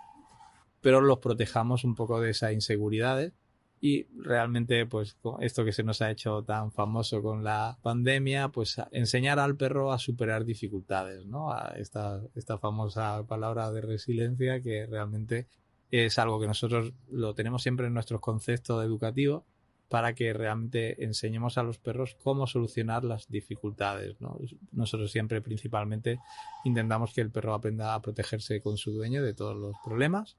pero 0.79 1.01
los 1.01 1.19
protejamos 1.19 1.83
un 1.83 1.95
poco 1.95 2.21
de 2.21 2.29
esas 2.29 2.53
inseguridades 2.53 3.33
y 3.81 4.05
realmente 4.17 4.85
pues 4.85 5.17
esto 5.41 5.65
que 5.65 5.73
se 5.73 5.83
nos 5.83 6.01
ha 6.01 6.09
hecho 6.09 6.43
tan 6.43 6.71
famoso 6.71 7.21
con 7.21 7.43
la 7.43 7.77
pandemia, 7.81 8.47
pues 8.47 8.81
enseñar 8.93 9.37
al 9.37 9.57
perro 9.57 9.91
a 9.91 9.99
superar 9.99 10.45
dificultades, 10.45 11.25
¿no? 11.25 11.53
Esta, 11.75 12.21
esta 12.35 12.57
famosa 12.57 13.27
palabra 13.27 13.69
de 13.73 13.81
resiliencia 13.81 14.61
que 14.61 14.85
realmente 14.85 15.49
es 15.91 16.17
algo 16.17 16.39
que 16.39 16.47
nosotros 16.47 16.93
lo 17.11 17.35
tenemos 17.35 17.63
siempre 17.63 17.87
en 17.87 17.93
nuestros 17.93 18.21
conceptos 18.21 18.85
educativos 18.85 19.43
para 19.93 20.15
que 20.15 20.33
realmente 20.33 21.03
enseñemos 21.03 21.59
a 21.59 21.62
los 21.62 21.77
perros 21.77 22.17
cómo 22.23 22.47
solucionar 22.47 23.03
las 23.03 23.29
dificultades. 23.29 24.15
Nosotros 24.71 25.12
siempre 25.12 25.39
principalmente 25.39 26.17
intentamos 26.65 27.13
que 27.13 27.21
el 27.21 27.29
perro 27.29 27.53
aprenda 27.53 27.93
a 27.93 28.01
protegerse 28.01 28.59
con 28.59 28.75
su 28.75 28.91
dueño 28.91 29.21
de 29.21 29.35
todos 29.35 29.55
los 29.55 29.75
problemas 29.85 30.35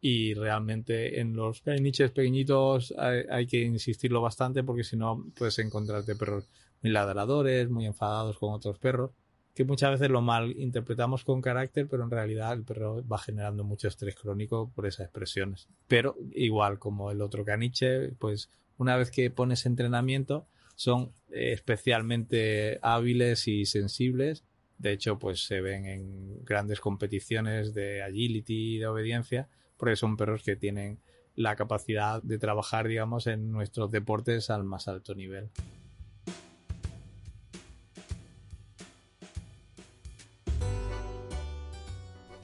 y 0.00 0.34
realmente 0.34 1.20
en 1.20 1.36
los 1.36 1.64
niches 1.64 2.10
pequeñitos 2.10 2.92
hay, 2.98 3.46
que 3.46 3.62
insistirlo 3.62 4.20
bastante 4.20 4.64
porque 4.64 4.82
si 4.82 4.96
no 4.96 5.24
puedes 5.36 5.56
encontrarte 5.60 6.16
perros 6.16 6.48
muy 6.82 6.90
ladradores, 6.90 7.70
muy 7.70 7.86
enfadados 7.86 8.36
con 8.40 8.54
otros 8.54 8.76
perros 8.80 9.12
que 9.54 9.64
muchas 9.64 9.92
veces 9.92 10.10
lo 10.10 10.20
mal 10.20 10.50
interpretamos 10.58 11.22
con 11.22 11.40
carácter, 11.40 11.86
pero 11.88 12.02
en 12.02 12.10
realidad 12.10 12.54
el 12.54 12.64
perro 12.64 13.06
va 13.06 13.18
generando 13.18 13.62
mucho 13.62 13.86
estrés 13.86 14.16
crónico 14.16 14.68
por 14.74 14.84
esas 14.84 15.06
expresiones. 15.06 15.68
Pero 15.86 16.16
igual 16.32 16.80
como 16.80 17.12
el 17.12 17.22
otro 17.22 17.44
caniche, 17.44 18.08
pues 18.18 18.50
una 18.78 18.96
vez 18.96 19.10
que 19.10 19.30
pones 19.30 19.66
entrenamiento, 19.66 20.46
son 20.74 21.12
eh, 21.30 21.52
especialmente 21.52 22.78
hábiles 22.82 23.48
y 23.48 23.66
sensibles. 23.66 24.44
De 24.78 24.92
hecho, 24.92 25.18
pues 25.18 25.46
se 25.46 25.60
ven 25.60 25.86
en 25.86 26.44
grandes 26.44 26.80
competiciones 26.80 27.72
de 27.74 28.02
agility 28.02 28.76
y 28.76 28.78
de 28.78 28.86
obediencia, 28.86 29.48
porque 29.76 29.96
son 29.96 30.16
perros 30.16 30.42
que 30.42 30.56
tienen 30.56 30.98
la 31.34 31.56
capacidad 31.56 32.22
de 32.22 32.38
trabajar, 32.38 32.88
digamos, 32.88 33.26
en 33.26 33.52
nuestros 33.52 33.90
deportes 33.90 34.50
al 34.50 34.64
más 34.64 34.88
alto 34.88 35.14
nivel. 35.14 35.50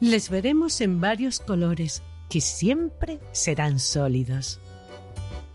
Les 0.00 0.30
veremos 0.30 0.80
en 0.80 1.00
varios 1.00 1.38
colores 1.38 2.02
que 2.28 2.40
siempre 2.40 3.20
serán 3.30 3.78
sólidos. 3.78 4.58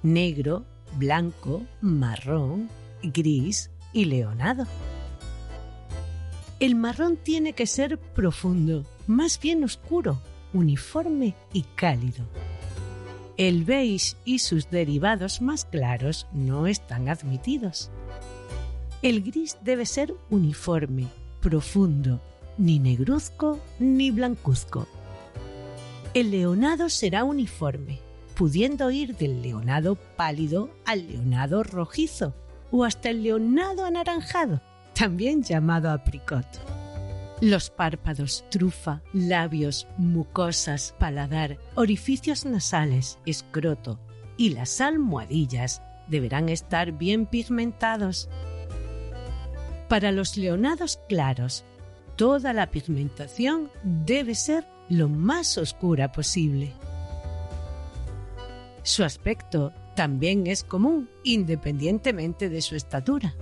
Negro, 0.04 0.66
blanco, 0.98 1.64
marrón, 1.82 2.70
gris 3.02 3.72
y 3.94 4.06
leonado. 4.06 4.66
El 6.60 6.76
marrón 6.76 7.18
tiene 7.18 7.54
que 7.54 7.68
ser 7.68 7.98
profundo, 8.00 8.86
más 9.06 9.40
bien 9.40 9.64
oscuro, 9.64 10.20
uniforme 10.54 11.36
y 11.54 11.64
cálido. 11.76 12.26
El 13.38 13.64
beige 13.64 14.16
y 14.26 14.40
sus 14.40 14.70
derivados 14.72 15.42
más 15.42 15.66
claros 15.66 16.26
no 16.32 16.66
están 16.66 17.10
admitidos. 17.10 17.92
El 19.04 19.22
gris 19.22 19.58
debe 19.62 19.86
ser 19.86 20.16
uniforme, 20.32 21.08
profundo, 21.42 22.20
ni 22.58 22.80
negruzco 22.80 23.60
ni 23.78 24.10
blancuzco. 24.10 24.88
El 26.16 26.32
leonado 26.32 26.90
será 26.90 27.24
uniforme, 27.24 28.00
pudiendo 28.38 28.92
ir 28.92 29.18
del 29.18 29.42
leonado 29.42 29.96
pálido 29.96 30.70
al 30.86 31.08
leonado 31.08 31.64
rojizo 31.64 32.36
o 32.70 32.84
hasta 32.84 33.10
el 33.10 33.24
leonado 33.24 33.84
anaranjado, 33.84 34.62
también 34.94 35.42
llamado 35.42 35.90
apricot. 35.90 36.46
Los 37.42 37.72
párpados, 37.72 38.46
trufa, 38.52 39.02
labios, 39.12 39.88
mucosas, 39.98 40.94
paladar, 41.00 41.58
orificios 41.74 42.46
nasales, 42.46 43.18
escroto 43.26 44.00
y 44.38 44.50
las 44.50 44.82
almohadillas 44.82 45.82
deberán 46.08 46.50
estar 46.50 46.92
bien 46.92 47.26
pigmentados. 47.26 48.30
Para 49.90 50.12
los 50.12 50.38
leonados 50.38 51.00
claros, 51.10 51.66
toda 52.16 52.54
la 52.54 52.70
pigmentación 52.70 53.72
debe 53.84 54.36
ser 54.36 54.68
lo 54.90 55.10
más 55.10 55.58
oscura 55.58 56.12
posible. 56.12 56.74
Su 58.88 59.04
aspecto 59.04 59.74
también 59.98 60.48
es 60.48 60.64
común, 60.64 61.10
independientemente 61.26 62.48
de 62.48 62.62
su 62.62 62.78
estatura. 62.78 63.36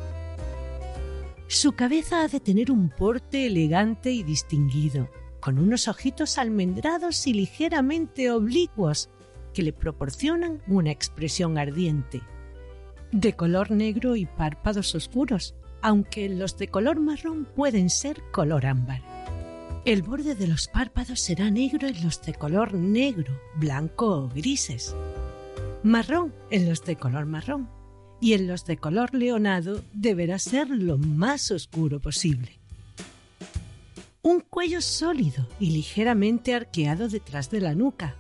Su 1.45 1.73
cabeza 1.73 2.23
ha 2.23 2.27
de 2.27 2.39
tener 2.39 2.71
un 2.71 2.89
porte 2.89 3.45
elegante 3.45 4.11
y 4.11 4.23
distinguido, 4.23 5.07
con 5.39 5.59
unos 5.59 5.87
ojitos 5.87 6.39
almendrados 6.39 7.27
y 7.27 7.33
ligeramente 7.33 8.31
oblicuos 8.31 9.11
que 9.53 9.61
le 9.61 9.71
proporcionan 9.71 10.63
una 10.65 10.89
expresión 10.89 11.59
ardiente. 11.59 12.23
De 13.11 13.33
color 13.33 13.69
negro 13.69 14.15
y 14.15 14.25
párpados 14.25 14.95
oscuros, 14.95 15.53
aunque 15.83 16.27
los 16.27 16.57
de 16.57 16.69
color 16.69 16.99
marrón 16.99 17.47
pueden 17.55 17.91
ser 17.91 18.19
color 18.31 18.65
ámbar. 18.65 19.03
El 19.85 20.01
borde 20.01 20.33
de 20.33 20.47
los 20.47 20.67
párpados 20.67 21.19
será 21.19 21.51
negro 21.51 21.87
en 21.87 22.03
los 22.03 22.19
de 22.23 22.33
color 22.33 22.73
negro, 22.73 23.39
blanco 23.59 24.07
o 24.07 24.29
grises 24.29 24.95
marrón 25.85 26.33
en 26.49 26.67
los 26.67 26.83
de 26.83 26.95
color 26.95 27.27
marrón 27.27 27.69
y 28.19 28.33
en 28.33 28.47
los 28.47 28.65
de 28.65 28.77
color 28.77 29.13
leonado 29.13 29.83
deberá 29.93 30.39
ser 30.39 30.67
lo 30.69 30.97
más 30.97 31.51
oscuro 31.51 31.99
posible. 31.99 32.59
Un 34.23 34.39
cuello 34.39 34.81
sólido 34.81 35.47
y 35.59 35.69
ligeramente 35.69 36.55
arqueado 36.55 37.07
detrás 37.07 37.51
de 37.51 37.61
la 37.61 37.75
nuca, 37.75 38.15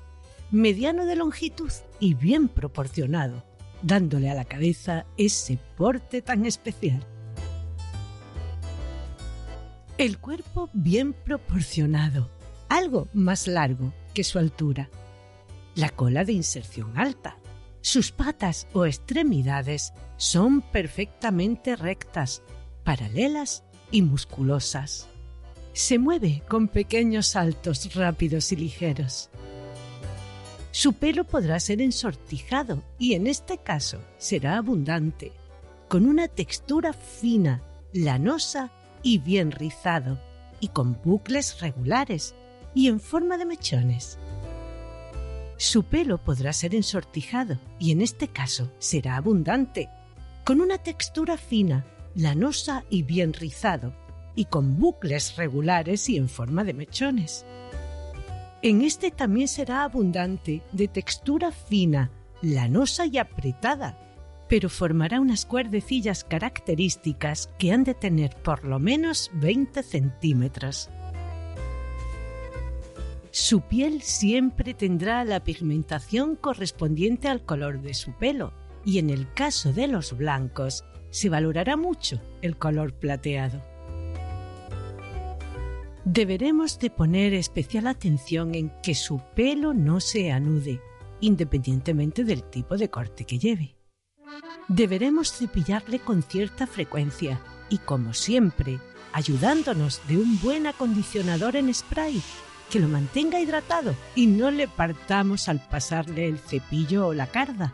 mediano 0.51 1.05
de 1.05 1.15
longitud 1.15 1.71
y 1.99 2.13
bien 2.13 2.49
proporcionado, 2.49 3.43
dándole 3.81 4.29
a 4.29 4.35
la 4.35 4.45
cabeza 4.45 5.07
ese 5.17 5.57
porte 5.75 6.21
tan 6.21 6.45
especial. 6.45 7.03
El 9.97 10.19
cuerpo 10.19 10.69
bien 10.73 11.13
proporcionado, 11.13 12.29
algo 12.69 13.07
más 13.13 13.47
largo 13.47 13.91
que 14.13 14.23
su 14.23 14.37
altura. 14.37 14.91
La 15.73 15.89
cola 15.89 16.23
de 16.23 16.33
inserción 16.33 16.97
alta, 16.97 17.37
sus 17.85 18.11
patas 18.11 18.65
o 18.73 18.87
extremidades 18.87 19.93
son 20.17 20.61
perfectamente 20.61 21.75
rectas, 21.75 22.41
paralelas 22.83 23.63
y 23.91 24.01
musculosas. 24.01 25.07
Se 25.73 25.99
mueve 25.99 26.41
con 26.49 26.67
pequeños 26.67 27.27
saltos 27.27 27.93
rápidos 27.93 28.51
y 28.51 28.55
ligeros. 28.55 29.29
Su 30.71 30.93
pelo 30.93 31.25
podrá 31.25 31.59
ser 31.59 31.79
ensortijado 31.79 32.81
y 32.97 33.13
en 33.13 33.27
este 33.27 33.59
caso 33.59 33.99
será 34.17 34.57
abundante, 34.57 35.31
con 35.87 36.07
una 36.07 36.27
textura 36.27 36.91
fina, 36.91 37.61
lanosa 37.93 38.71
y 39.03 39.19
bien 39.19 39.51
rizado, 39.51 40.19
y 40.59 40.69
con 40.69 40.99
bucles 41.03 41.61
regulares 41.61 42.33
y 42.73 42.87
en 42.87 42.99
forma 42.99 43.37
de 43.37 43.45
mechones. 43.45 44.17
Su 45.57 45.83
pelo 45.83 46.17
podrá 46.17 46.51
ser 46.53 46.75
ensortijado 46.75 47.59
y 47.79 47.91
en 47.91 48.01
este 48.01 48.27
caso 48.27 48.71
será 48.77 49.15
abundante, 49.15 49.89
con 50.43 50.61
una 50.61 50.77
textura 50.77 51.37
fina, 51.37 51.85
lanosa 52.13 52.83
y 52.89 53.03
bien 53.03 53.33
rizado, 53.33 53.93
y 54.35 54.45
con 54.45 54.77
bucles 54.77 55.37
regulares 55.37 56.09
y 56.09 56.17
en 56.17 56.27
forma 56.27 56.63
de 56.63 56.73
mechones. 56.73 57.45
En 58.61 58.81
este 58.81 59.11
también 59.11 59.47
será 59.47 59.83
abundante, 59.83 60.61
de 60.71 60.87
textura 60.87 61.51
fina, 61.51 62.11
lanosa 62.41 63.05
y 63.05 63.17
apretada, 63.17 63.97
pero 64.49 64.69
formará 64.69 65.19
unas 65.21 65.45
cuerdecillas 65.45 66.23
características 66.23 67.49
que 67.57 67.71
han 67.71 67.83
de 67.83 67.93
tener 67.93 68.35
por 68.35 68.65
lo 68.65 68.79
menos 68.79 69.31
20 69.35 69.83
centímetros. 69.83 70.89
Su 73.37 73.59
piel 73.59 74.01
siempre 74.01 74.73
tendrá 74.73 75.25
la 75.25 75.43
pigmentación 75.43 76.37
correspondiente 76.37 77.27
al 77.27 77.43
color 77.43 77.81
de 77.81 77.93
su 77.93 78.13
pelo 78.13 78.53
y 78.85 78.97
en 78.97 79.09
el 79.09 79.29
caso 79.33 79.73
de 79.73 79.89
los 79.89 80.17
blancos 80.17 80.85
se 81.09 81.27
valorará 81.27 81.75
mucho 81.75 82.21
el 82.41 82.55
color 82.55 82.93
plateado. 82.93 83.61
Deberemos 86.05 86.79
de 86.79 86.89
poner 86.89 87.33
especial 87.33 87.87
atención 87.87 88.55
en 88.55 88.71
que 88.81 88.95
su 88.95 89.19
pelo 89.35 89.73
no 89.73 89.99
se 89.99 90.31
anude, 90.31 90.79
independientemente 91.19 92.23
del 92.23 92.41
tipo 92.41 92.77
de 92.77 92.89
corte 92.89 93.25
que 93.25 93.37
lleve. 93.37 93.75
Deberemos 94.69 95.33
cepillarle 95.33 95.99
con 95.99 96.23
cierta 96.23 96.67
frecuencia 96.67 97.41
y, 97.69 97.79
como 97.79 98.13
siempre, 98.13 98.79
ayudándonos 99.11 100.01
de 100.07 100.19
un 100.19 100.39
buen 100.39 100.67
acondicionador 100.67 101.57
en 101.57 101.73
spray 101.73 102.23
que 102.69 102.79
lo 102.79 102.87
mantenga 102.87 103.39
hidratado 103.39 103.95
y 104.15 104.27
no 104.27 104.51
le 104.51 104.67
partamos 104.67 105.49
al 105.49 105.65
pasarle 105.67 106.27
el 106.27 106.39
cepillo 106.39 107.07
o 107.07 107.13
la 107.13 107.27
carda, 107.27 107.73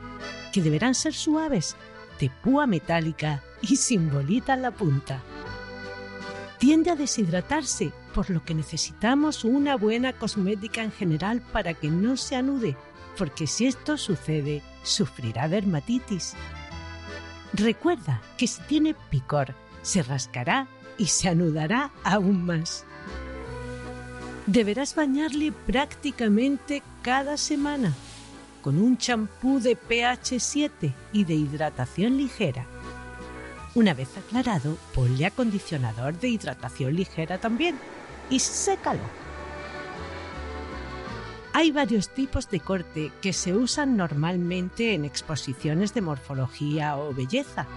que 0.52 0.62
deberán 0.62 0.96
ser 0.96 1.14
suaves, 1.14 1.76
de 2.20 2.30
púa 2.30 2.68
metálica 2.68 3.44
y 3.62 3.78
sin 3.78 4.12
bolita 4.12 4.54
en 4.54 4.62
la 4.62 4.72
punta. 4.72 5.22
Tiende 6.60 6.92
a 6.92 6.96
deshidratarse, 6.96 7.92
por 8.14 8.30
lo 8.30 8.44
que 8.44 8.54
necesitamos 8.54 9.44
una 9.44 9.76
buena 9.76 10.14
cosmética 10.14 10.84
en 10.84 10.92
general 10.92 11.42
para 11.42 11.74
que 11.74 11.90
no 11.90 12.18
se 12.18 12.36
anude, 12.36 12.78
porque 13.18 13.48
si 13.48 13.66
esto 13.66 13.98
sucede, 13.98 14.62
sufrirá 14.84 15.48
dermatitis. 15.48 16.36
Recuerda 17.54 18.22
que 18.38 18.48
si 18.48 18.62
tiene 18.64 18.96
picor, 19.10 19.56
se 19.82 20.04
rascará 20.04 20.68
y 20.98 21.08
se 21.08 21.30
anudará 21.30 21.92
aún 22.04 22.46
más 22.46 22.86
deberás 24.46 24.96
bañarle 24.96 25.52
prácticamente 25.52 26.82
cada 27.02 27.38
semana 27.38 27.94
con 28.62 28.78
un 28.78 28.98
champú 28.98 29.60
de 29.60 29.76
pH 29.76 30.40
7 30.40 30.94
y 31.14 31.24
de 31.24 31.34
hidratación 31.34 32.18
ligera. 32.18 32.66
Una 33.74 33.94
vez 33.94 34.10
aclarado, 34.18 34.78
ponle 34.94 35.26
acondicionador 35.26 36.20
de 36.20 36.28
hidratación 36.28 36.96
ligera 36.96 37.40
también 37.40 37.78
y 38.30 38.40
sécalo. 38.40 39.02
Hay 41.54 41.72
varios 41.72 42.10
tipos 42.10 42.50
de 42.50 42.60
corte 42.60 43.12
que 43.22 43.34
se 43.34 43.54
usan 43.54 43.98
normalmente 43.98 44.94
en 44.94 45.06
exposiciones 45.06 45.94
de 45.94 46.02
morfología 46.02 46.98
o 46.98 47.14
belleza. 47.14 47.68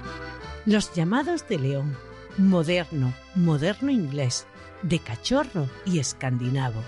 Los 0.64 0.94
llamados 0.94 1.48
de 1.48 1.58
león, 1.58 1.96
moderno, 2.38 3.12
moderno 3.34 3.90
inglés, 3.90 4.46
de 4.84 4.98
cachorro 4.98 5.68
y 5.84 5.98
escandinavo. 5.98 6.82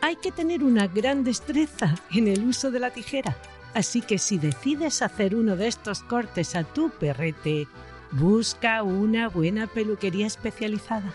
Hay 0.00 0.16
que 0.16 0.30
tener 0.30 0.62
una 0.62 0.86
gran 0.86 1.24
destreza 1.24 1.94
en 2.12 2.28
el 2.28 2.44
uso 2.44 2.70
de 2.70 2.78
la 2.78 2.90
tijera, 2.90 3.36
así 3.72 4.02
que 4.02 4.18
si 4.18 4.38
decides 4.38 5.00
hacer 5.00 5.34
uno 5.34 5.56
de 5.56 5.66
estos 5.66 6.02
cortes 6.02 6.54
a 6.54 6.64
tu 6.64 6.90
perrete, 6.90 7.66
busca 8.12 8.82
una 8.82 9.28
buena 9.28 9.66
peluquería 9.66 10.26
especializada. 10.26 11.10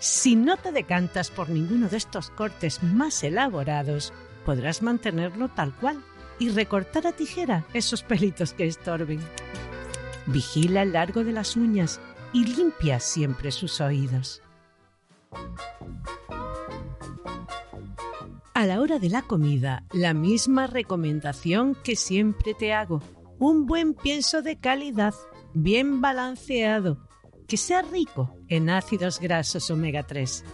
Si 0.00 0.34
no 0.34 0.56
te 0.56 0.72
decantas 0.72 1.30
por 1.30 1.48
ninguno 1.48 1.88
de 1.88 1.96
estos 1.96 2.30
cortes 2.30 2.82
más 2.82 3.22
elaborados, 3.22 4.12
podrás 4.44 4.82
mantenerlo 4.82 5.48
tal 5.48 5.72
cual 5.72 6.02
y 6.40 6.48
recortar 6.48 7.06
a 7.06 7.12
tijera 7.12 7.64
esos 7.72 8.02
pelitos 8.02 8.52
que 8.52 8.66
estorben. 8.66 9.20
Vigila 10.26 10.82
el 10.82 10.92
largo 10.92 11.22
de 11.22 11.32
las 11.32 11.56
uñas 11.56 12.00
y 12.32 12.44
limpia 12.44 13.00
siempre 13.00 13.50
sus 13.52 13.80
oídos. 13.80 14.42
A 18.54 18.66
la 18.66 18.80
hora 18.80 18.98
de 18.98 19.08
la 19.08 19.22
comida, 19.22 19.84
la 19.92 20.14
misma 20.14 20.66
recomendación 20.66 21.74
que 21.82 21.96
siempre 21.96 22.54
te 22.54 22.72
hago. 22.72 23.02
Un 23.38 23.66
buen 23.66 23.94
pienso 23.94 24.40
de 24.42 24.56
calidad, 24.56 25.14
bien 25.52 26.00
balanceado, 26.00 26.98
que 27.48 27.56
sea 27.56 27.82
rico 27.82 28.36
en 28.48 28.70
ácidos 28.70 29.18
grasos 29.18 29.70
omega 29.70 30.04
3. 30.04 30.44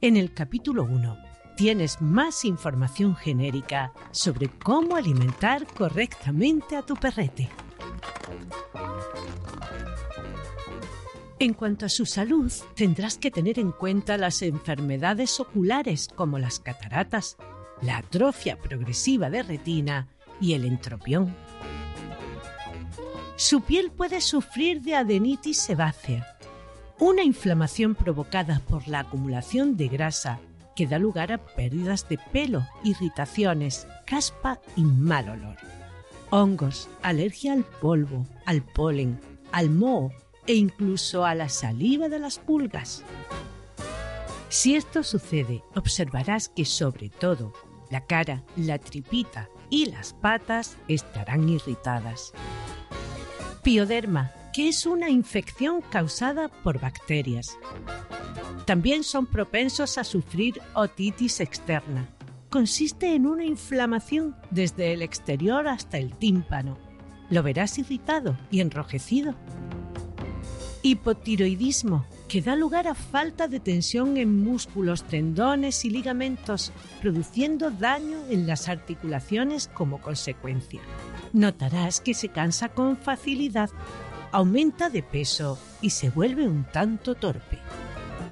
En 0.00 0.16
el 0.16 0.34
capítulo 0.34 0.84
1 0.84 1.18
tienes 1.56 2.00
más 2.00 2.44
información 2.44 3.16
genérica 3.16 3.92
sobre 4.10 4.48
cómo 4.48 4.94
alimentar 4.94 5.66
correctamente 5.66 6.76
a 6.76 6.82
tu 6.82 6.94
perrete. 6.94 7.48
En 11.40 11.54
cuanto 11.54 11.86
a 11.86 11.88
su 11.88 12.04
salud, 12.04 12.52
tendrás 12.74 13.16
que 13.16 13.30
tener 13.30 13.60
en 13.60 13.70
cuenta 13.70 14.18
las 14.18 14.42
enfermedades 14.42 15.38
oculares 15.38 16.08
como 16.12 16.36
las 16.40 16.58
cataratas, 16.58 17.36
la 17.80 17.98
atrofia 17.98 18.58
progresiva 18.58 19.30
de 19.30 19.44
retina 19.44 20.08
y 20.40 20.54
el 20.54 20.64
entropión. 20.64 21.36
Su 23.36 23.60
piel 23.60 23.92
puede 23.92 24.20
sufrir 24.20 24.82
de 24.82 24.96
adenitis 24.96 25.58
sebácea, 25.58 26.26
una 26.98 27.22
inflamación 27.22 27.94
provocada 27.94 28.60
por 28.68 28.88
la 28.88 29.00
acumulación 29.00 29.76
de 29.76 29.86
grasa 29.86 30.40
que 30.74 30.88
da 30.88 30.98
lugar 30.98 31.30
a 31.30 31.38
pérdidas 31.38 32.08
de 32.08 32.18
pelo, 32.32 32.66
irritaciones, 32.82 33.86
caspa 34.06 34.60
y 34.74 34.82
mal 34.82 35.28
olor. 35.28 35.56
Hongos, 36.30 36.88
alergia 37.00 37.52
al 37.52 37.62
polvo, 37.64 38.26
al 38.44 38.62
polen, 38.62 39.20
al 39.52 39.70
moho 39.70 40.12
e 40.48 40.54
incluso 40.54 41.24
a 41.24 41.34
la 41.36 41.48
saliva 41.48 42.08
de 42.08 42.18
las 42.18 42.40
pulgas. 42.40 43.04
Si 44.48 44.74
esto 44.74 45.04
sucede, 45.04 45.62
observarás 45.76 46.48
que 46.48 46.64
sobre 46.64 47.10
todo 47.10 47.52
la 47.90 48.06
cara, 48.06 48.42
la 48.56 48.78
tripita 48.78 49.48
y 49.70 49.86
las 49.86 50.14
patas 50.14 50.78
estarán 50.88 51.48
irritadas. 51.48 52.32
Pioderma, 53.62 54.32
que 54.54 54.68
es 54.68 54.86
una 54.86 55.10
infección 55.10 55.82
causada 55.82 56.48
por 56.48 56.80
bacterias. 56.80 57.58
También 58.64 59.04
son 59.04 59.26
propensos 59.26 59.98
a 59.98 60.04
sufrir 60.04 60.60
otitis 60.74 61.40
externa. 61.40 62.08
Consiste 62.48 63.14
en 63.14 63.26
una 63.26 63.44
inflamación 63.44 64.34
desde 64.50 64.94
el 64.94 65.02
exterior 65.02 65.68
hasta 65.68 65.98
el 65.98 66.16
tímpano. 66.16 66.78
Lo 67.28 67.42
verás 67.42 67.78
irritado 67.78 68.38
y 68.50 68.60
enrojecido 68.60 69.34
Hipotiroidismo, 70.82 72.06
que 72.28 72.40
da 72.40 72.54
lugar 72.54 72.86
a 72.86 72.94
falta 72.94 73.48
de 73.48 73.58
tensión 73.58 74.16
en 74.16 74.44
músculos, 74.44 75.02
tendones 75.02 75.84
y 75.84 75.90
ligamentos, 75.90 76.72
produciendo 77.00 77.70
daño 77.70 78.18
en 78.28 78.46
las 78.46 78.68
articulaciones 78.68 79.68
como 79.72 80.00
consecuencia. 80.00 80.80
Notarás 81.32 82.00
que 82.00 82.14
se 82.14 82.28
cansa 82.28 82.68
con 82.68 82.96
facilidad, 82.96 83.70
aumenta 84.30 84.90
de 84.90 85.02
peso 85.02 85.58
y 85.80 85.90
se 85.90 86.10
vuelve 86.10 86.46
un 86.46 86.64
tanto 86.64 87.14
torpe. 87.14 87.58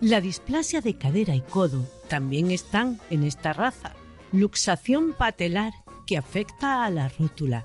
La 0.00 0.20
displasia 0.20 0.80
de 0.80 0.96
cadera 0.96 1.34
y 1.34 1.40
codo 1.40 1.84
también 2.08 2.50
están 2.50 3.00
en 3.10 3.24
esta 3.24 3.54
raza. 3.54 3.94
Luxación 4.30 5.14
patelar 5.14 5.72
que 6.06 6.16
afecta 6.16 6.84
a 6.84 6.90
la 6.90 7.08
rótula 7.08 7.64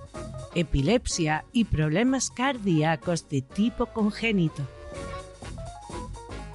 epilepsia 0.56 1.46
y 1.52 1.66
problemas 1.66 2.30
cardíacos 2.30 3.30
de 3.30 3.42
tipo 3.42 3.88
congénito. 3.88 4.68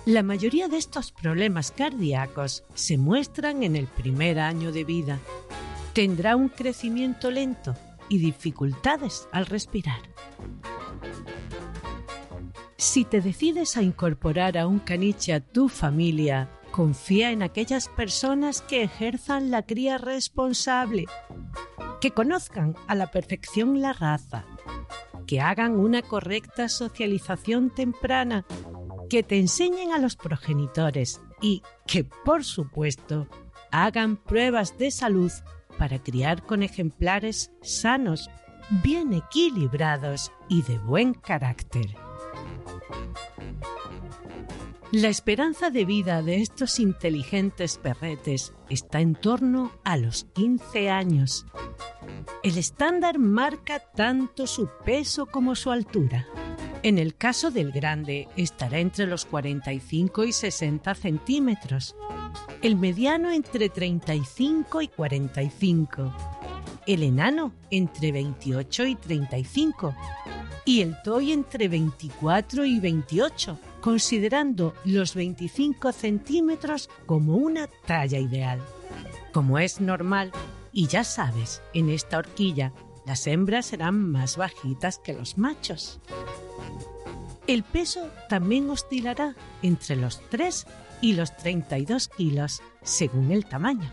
La 0.04 0.22
mayoría 0.22 0.68
de 0.68 0.76
estos 0.76 1.10
problemas 1.10 1.72
cardíacos 1.72 2.62
se 2.74 2.96
muestran 2.96 3.62
en 3.62 3.74
el 3.74 3.86
primer 3.86 4.38
año 4.38 4.70
de 4.70 4.84
vida. 4.84 5.18
Tendrá 5.94 6.36
un 6.36 6.48
crecimiento 6.48 7.30
lento 7.30 7.74
y 8.08 8.18
dificultades 8.18 9.28
al 9.32 9.46
respirar. 9.46 10.00
Si 12.76 13.04
te 13.04 13.20
decides 13.20 13.76
a 13.76 13.82
incorporar 13.82 14.58
a 14.58 14.66
un 14.66 14.78
caniche 14.78 15.32
a 15.32 15.40
tu 15.40 15.68
familia, 15.68 16.48
confía 16.76 17.30
en 17.30 17.42
aquellas 17.42 17.88
personas 17.88 18.60
que 18.60 18.82
ejerzan 18.82 19.50
la 19.50 19.62
cría 19.62 19.96
responsable 19.96 21.06
que 22.02 22.10
conozcan 22.10 22.76
a 22.86 22.94
la 22.94 23.10
perfección 23.10 23.80
la 23.80 23.94
raza, 23.94 24.44
que 25.26 25.40
hagan 25.40 25.78
una 25.80 26.02
correcta 26.02 26.68
socialización 26.68 27.70
temprana, 27.70 28.44
que 29.08 29.22
te 29.22 29.38
enseñen 29.38 29.92
a 29.92 29.98
los 29.98 30.16
progenitores 30.16 31.22
y 31.40 31.62
que, 31.86 32.04
por 32.04 32.44
supuesto, 32.44 33.26
hagan 33.70 34.18
pruebas 34.18 34.76
de 34.76 34.90
salud 34.90 35.32
para 35.78 36.02
criar 36.02 36.42
con 36.42 36.62
ejemplares 36.62 37.52
sanos, 37.62 38.28
bien 38.84 39.14
equilibrados 39.14 40.30
y 40.50 40.60
de 40.60 40.78
buen 40.78 41.14
carácter. 41.14 42.05
La 44.96 45.08
esperanza 45.08 45.68
de 45.68 45.84
vida 45.84 46.22
de 46.22 46.40
estos 46.40 46.80
inteligentes 46.80 47.76
perretes 47.76 48.54
está 48.70 49.02
en 49.02 49.14
torno 49.14 49.70
a 49.84 49.98
los 49.98 50.24
15 50.32 50.88
años. 50.88 51.44
El 52.42 52.56
estándar 52.56 53.18
marca 53.18 53.78
tanto 53.78 54.46
su 54.46 54.70
peso 54.86 55.26
como 55.26 55.54
su 55.54 55.70
altura. 55.70 56.26
En 56.82 56.96
el 56.96 57.14
caso 57.14 57.50
del 57.50 57.72
grande 57.72 58.26
estará 58.38 58.78
entre 58.78 59.06
los 59.06 59.26
45 59.26 60.24
y 60.24 60.32
60 60.32 60.94
centímetros, 60.94 61.94
el 62.62 62.76
mediano 62.76 63.30
entre 63.30 63.68
35 63.68 64.80
y 64.80 64.88
45, 64.88 66.16
el 66.86 67.02
enano 67.02 67.52
entre 67.70 68.12
28 68.12 68.86
y 68.86 68.94
35 68.94 69.94
y 70.64 70.80
el 70.80 70.96
toy 71.02 71.32
entre 71.32 71.68
24 71.68 72.64
y 72.64 72.80
28 72.80 73.58
considerando 73.86 74.74
los 74.84 75.14
25 75.14 75.92
centímetros 75.92 76.90
como 77.06 77.36
una 77.36 77.68
talla 77.68 78.18
ideal. 78.18 78.60
Como 79.32 79.60
es 79.60 79.80
normal, 79.80 80.32
y 80.72 80.88
ya 80.88 81.04
sabes, 81.04 81.62
en 81.72 81.90
esta 81.90 82.18
horquilla 82.18 82.72
las 83.06 83.28
hembras 83.28 83.66
serán 83.66 84.10
más 84.10 84.38
bajitas 84.38 84.98
que 84.98 85.12
los 85.12 85.38
machos. 85.38 86.00
El 87.46 87.62
peso 87.62 88.10
también 88.28 88.68
oscilará 88.70 89.36
entre 89.62 89.94
los 89.94 90.20
3 90.30 90.66
y 91.00 91.12
los 91.12 91.36
32 91.36 92.08
kilos 92.08 92.62
según 92.82 93.30
el 93.30 93.44
tamaño. 93.44 93.88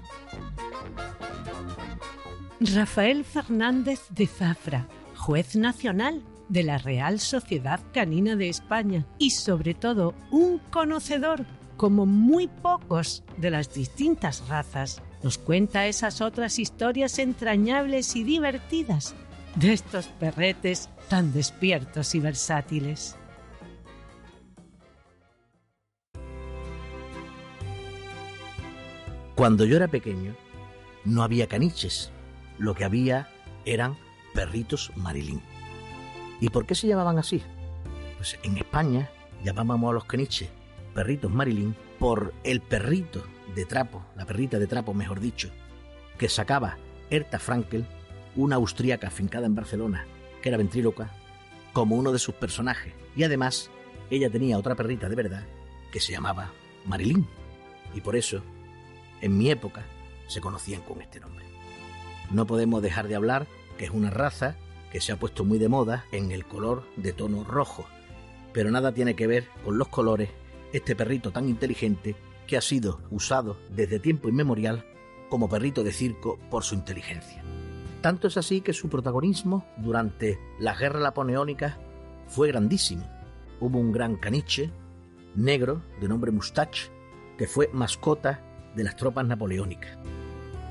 Rafael 2.59 3.23
Fernández 3.23 3.99
de 4.09 4.25
Zafra, 4.25 4.87
juez 5.15 5.55
nacional 5.55 6.23
de 6.49 6.63
la 6.63 6.77
Real 6.77 7.19
Sociedad 7.19 7.79
Canina 7.93 8.35
de 8.35 8.49
España 8.49 9.05
y 9.17 9.31
sobre 9.31 9.73
todo 9.73 10.13
un 10.31 10.59
conocedor 10.59 11.45
como 11.77 12.05
muy 12.05 12.47
pocos 12.47 13.23
de 13.37 13.49
las 13.49 13.73
distintas 13.73 14.47
razas, 14.47 15.01
nos 15.23 15.37
cuenta 15.37 15.87
esas 15.87 16.21
otras 16.21 16.59
historias 16.59 17.19
entrañables 17.19 18.15
y 18.15 18.23
divertidas 18.23 19.15
de 19.55 19.73
estos 19.73 20.07
perretes 20.07 20.89
tan 21.09 21.33
despiertos 21.33 22.15
y 22.15 22.19
versátiles. 22.19 23.15
Cuando 29.35 29.65
yo 29.65 29.77
era 29.77 29.87
pequeño, 29.87 30.35
no 31.05 31.23
había 31.23 31.47
caniches, 31.47 32.11
lo 32.59 32.75
que 32.75 32.85
había 32.85 33.27
eran 33.65 33.97
perritos 34.33 34.91
marilín. 34.95 35.41
¿Y 36.43 36.49
por 36.49 36.65
qué 36.65 36.75
se 36.75 36.87
llamaban 36.87 37.17
así? 37.17 37.41
Pues 38.17 38.37
en 38.43 38.57
España 38.57 39.09
llamábamos 39.45 39.89
a 39.89 39.93
los 39.93 40.03
caniches 40.03 40.49
perritos 40.93 41.31
Marilyn 41.31 41.73
por 41.99 42.33
el 42.43 42.59
perrito 42.59 43.23
de 43.55 43.63
trapo, 43.63 44.03
la 44.17 44.25
perrita 44.25 44.59
de 44.59 44.67
trapo, 44.67 44.93
mejor 44.93 45.21
dicho, 45.21 45.51
que 46.17 46.27
sacaba 46.27 46.77
Erta 47.09 47.39
Frankel, 47.39 47.85
una 48.35 48.57
austríaca 48.57 49.07
afincada 49.07 49.45
en 49.45 49.55
Barcelona, 49.55 50.05
que 50.41 50.49
era 50.49 50.57
ventríloca, 50.57 51.11
como 51.71 51.95
uno 51.95 52.11
de 52.11 52.19
sus 52.19 52.35
personajes. 52.35 52.93
Y 53.15 53.23
además, 53.23 53.71
ella 54.09 54.29
tenía 54.29 54.57
otra 54.57 54.75
perrita 54.75 55.07
de 55.07 55.15
verdad 55.15 55.45
que 55.93 56.01
se 56.01 56.11
llamaba 56.11 56.51
Marilyn. 56.83 57.25
Y 57.95 58.01
por 58.01 58.17
eso, 58.17 58.43
en 59.21 59.37
mi 59.37 59.49
época, 59.49 59.85
se 60.27 60.41
conocían 60.41 60.81
con 60.81 61.01
este 61.01 61.21
nombre. 61.21 61.45
No 62.31 62.45
podemos 62.45 62.81
dejar 62.81 63.07
de 63.07 63.15
hablar 63.15 63.47
que 63.77 63.85
es 63.85 63.91
una 63.91 64.09
raza 64.09 64.57
que 64.93 65.01
se 65.01 65.11
ha 65.11 65.17
puesto 65.17 65.43
muy 65.43 65.57
de 65.57 65.69
moda 65.69 66.05
en 66.11 66.31
el 66.31 66.45
color 66.45 66.83
de 66.97 67.13
tono 67.13 67.43
rojo. 67.43 67.85
Pero 68.53 68.69
nada 68.69 68.93
tiene 68.93 69.15
que 69.15 69.25
ver 69.25 69.47
con 69.65 69.79
los 69.79 69.87
colores 69.87 70.29
este 70.71 70.95
perrito 70.95 71.31
tan 71.31 71.49
inteligente 71.49 72.15
que 72.45 72.57
ha 72.57 72.61
sido 72.61 73.01
usado 73.09 73.57
desde 73.75 73.97
tiempo 73.97 74.29
inmemorial 74.29 74.85
como 75.29 75.49
perrito 75.49 75.83
de 75.83 75.91
circo 75.91 76.37
por 76.51 76.63
su 76.63 76.75
inteligencia. 76.75 77.43
Tanto 78.01 78.27
es 78.27 78.37
así 78.37 78.61
que 78.61 78.71
su 78.71 78.87
protagonismo 78.87 79.65
durante 79.77 80.37
las 80.59 80.77
guerras 80.77 81.01
napoleónicas 81.01 81.75
fue 82.27 82.49
grandísimo. 82.49 83.09
Hubo 83.59 83.79
un 83.79 83.91
gran 83.93 84.15
caniche, 84.17 84.69
negro, 85.33 85.81
de 86.01 86.07
nombre 86.07 86.31
Mustache, 86.31 86.91
que 87.39 87.47
fue 87.47 87.67
mascota 87.73 88.41
de 88.75 88.83
las 88.83 88.95
tropas 88.95 89.25
napoleónicas, 89.25 89.97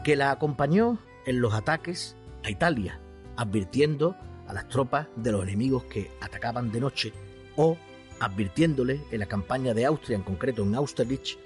que 0.04 0.14
la 0.14 0.30
acompañó 0.30 0.98
en 1.26 1.40
los 1.40 1.54
ataques 1.54 2.16
a 2.44 2.50
Italia, 2.50 3.00
advirtiendo 3.36 4.16
a 4.46 4.52
las 4.52 4.68
tropas 4.68 5.06
de 5.16 5.32
los 5.32 5.42
enemigos 5.42 5.84
que 5.84 6.10
atacaban 6.20 6.70
de 6.70 6.80
noche 6.80 7.12
o 7.56 7.76
advirtiéndole 8.20 9.00
en 9.10 9.20
la 9.20 9.26
campaña 9.26 9.74
de 9.74 9.86
Austria, 9.86 10.16
en 10.16 10.22
concreto 10.22 10.62
en 10.62 10.74
Austerlitz, 10.74 11.38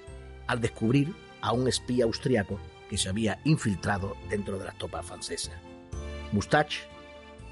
al 0.47 0.61
descubrir 0.61 1.15
a 1.41 1.53
un 1.53 1.69
espía 1.69 2.05
austriaco 2.05 2.59
que 2.91 2.99
se 2.99 3.09
había 3.09 3.39
infiltrado 3.45 4.17
dentro 4.29 4.59
de 4.59 4.65
las 4.65 4.79
tropas 4.79 5.07
francesas. 5.07 5.55
Mustach, 6.33 6.73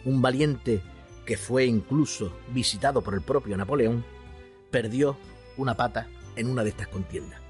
un 0.04 0.20
valiente 0.20 0.82
que 1.24 1.36
fue 1.36 1.64
incluso 1.64 2.32
visitado 2.48 3.02
por 3.02 3.14
el 3.14 3.22
propio 3.22 3.56
Napoleón, 3.56 4.04
perdió 4.70 5.16
una 5.56 5.74
pata 5.74 6.08
en 6.36 6.48
una 6.48 6.62
de 6.62 6.70
estas 6.70 6.88
contiendas 6.88 7.40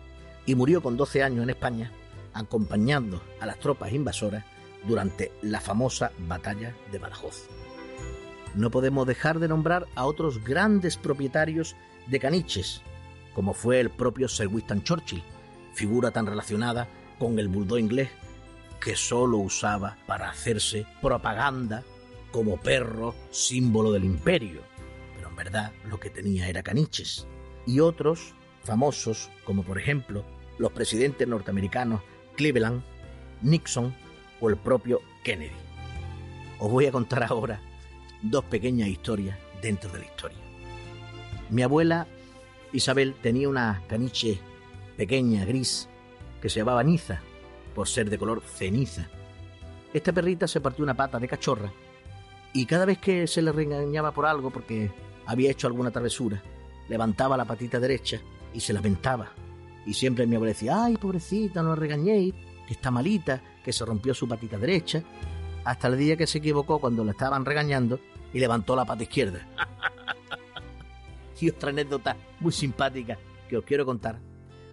y 0.47 0.55
murió 0.55 0.83
con 0.83 0.97
12 0.97 1.23
años 1.23 1.43
en 1.43 1.51
España 1.51 1.91
acompañando 2.35 3.23
a 3.41 3.47
las 3.47 3.59
tropas 3.59 3.93
invasoras 3.93 4.45
durante 4.87 5.33
la 5.43 5.61
famosa 5.61 6.13
batalla 6.27 6.75
de 6.93 6.99
Badajoz. 6.99 7.49
No 8.55 8.71
podemos 8.71 9.07
dejar 9.07 9.41
de 9.41 9.49
nombrar 9.49 9.87
a 9.95 10.07
otros 10.07 10.45
grandes 10.45 10.97
propietarios 10.97 11.75
de 12.07 12.21
caniches, 12.21 12.83
como 13.35 13.53
fue 13.53 13.81
el 13.81 13.91
propio 13.91 14.29
Sir 14.29 14.47
Winston 14.47 14.85
Churchill, 14.85 15.23
figura 15.73 16.11
tan 16.13 16.27
relacionada 16.27 16.89
con 17.19 17.39
el 17.39 17.49
bulldog 17.49 17.79
inglés 17.79 18.11
que 18.81 18.97
solo 18.97 19.39
usaba 19.39 19.97
para 20.07 20.31
hacerse 20.31 20.87
propaganda 21.01 21.83
como 22.31 22.59
perro 22.59 23.15
símbolo 23.31 23.93
del 23.93 24.05
imperio, 24.05 24.63
pero 25.17 25.29
en 25.31 25.37
verdad 25.37 25.73
lo 25.89 25.99
que 25.99 26.11
tenía 26.11 26.49
era 26.49 26.63
caniches. 26.63 27.27
Y 27.67 27.81
otros 27.81 28.35
famosos, 28.63 29.31
como 29.45 29.63
por 29.63 29.79
ejemplo 29.79 30.25
los 30.59 30.73
presidentes 30.73 31.27
norteamericanos 31.27 32.03
Cleveland, 32.37 32.83
Nixon 33.43 33.95
o 34.45 34.51
el 34.51 34.57
propio 34.57 35.01
Kennedy. 35.23 35.57
Os 36.59 36.71
voy 36.71 36.87
a 36.87 36.93
contar 36.93 37.25
ahora 37.25 37.61
dos 38.21 38.45
pequeñas 38.45 38.89
historias 38.89 39.39
dentro 39.63 39.91
de 39.91 40.01
la 40.01 40.05
historia. 40.05 40.39
Mi 41.49 41.63
abuela 41.63 42.07
Isabel 42.73 43.15
tenía 43.23 43.49
una 43.49 43.83
caniche 43.87 44.39
pequeña, 44.97 45.45
gris, 45.45 45.89
que 46.43 46.49
se 46.51 46.61
llamaba 46.61 46.83
Niza, 46.83 47.21
por 47.75 47.89
ser 47.89 48.11
de 48.11 48.19
color 48.19 48.43
ceniza. 48.43 49.09
Esta 49.95 50.13
perrita 50.13 50.47
se 50.47 50.61
partió 50.61 50.85
una 50.85 50.97
pata 50.97 51.19
de 51.19 51.29
cachorra 51.29 51.73
y 52.53 52.67
cada 52.67 52.85
vez 52.85 52.99
que 52.99 53.27
se 53.27 53.41
le 53.41 53.51
regañaba 53.51 54.13
por 54.13 54.27
algo 54.27 54.51
porque 54.51 54.91
había 55.27 55.51
hecho 55.51 55.67
alguna 55.67 55.91
travesura, 55.91 56.43
levantaba 56.89 57.37
la 57.37 57.47
patita 57.47 57.81
derecha 57.81 58.21
y 58.53 58.61
se 58.61 58.75
lamentaba. 58.75 59.33
Y 59.87 59.95
siempre 59.95 60.27
mi 60.27 60.37
abuela 60.37 60.53
decía, 60.53 60.85
ay, 60.85 60.97
pobrecita, 60.97 61.63
no 61.63 61.71
la 61.71 61.77
regañéis, 61.77 62.35
que 62.75 62.79
está 62.79 62.91
malita, 62.91 63.41
que 63.65 63.73
se 63.73 63.85
rompió 63.85 64.13
su 64.15 64.27
patita 64.27 64.59
derecha, 64.59 65.03
hasta 65.65 65.87
el 65.87 65.97
día 65.97 66.17
que 66.17 66.27
se 66.27 66.39
equivocó 66.39 66.81
cuando 66.81 67.05
la 67.05 67.13
estaban 67.13 67.45
regañando 67.45 68.01
y 68.33 68.41
levantó 68.41 68.75
la 68.75 68.85
pata 68.85 69.05
izquierda. 69.05 69.47
y 71.41 71.51
otra 71.51 71.71
anécdota 71.71 72.17
muy 72.41 72.53
simpática 72.53 73.17
que 73.49 73.59
os 73.59 73.65
quiero 73.65 73.87
contar 73.87 74.19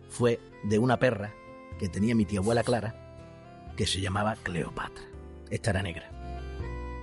fue 0.10 0.40
de 0.64 0.80
una 0.80 0.98
perra 0.98 1.32
que 1.78 1.90
tenía 1.90 2.16
mi 2.16 2.26
tía 2.26 2.40
abuela 2.40 2.64
Clara, 2.64 2.96
que 3.78 3.86
se 3.86 4.02
llamaba 4.02 4.36
Cleopatra. 4.42 5.04
Esta 5.52 5.70
era 5.70 5.84
negra. 5.84 6.10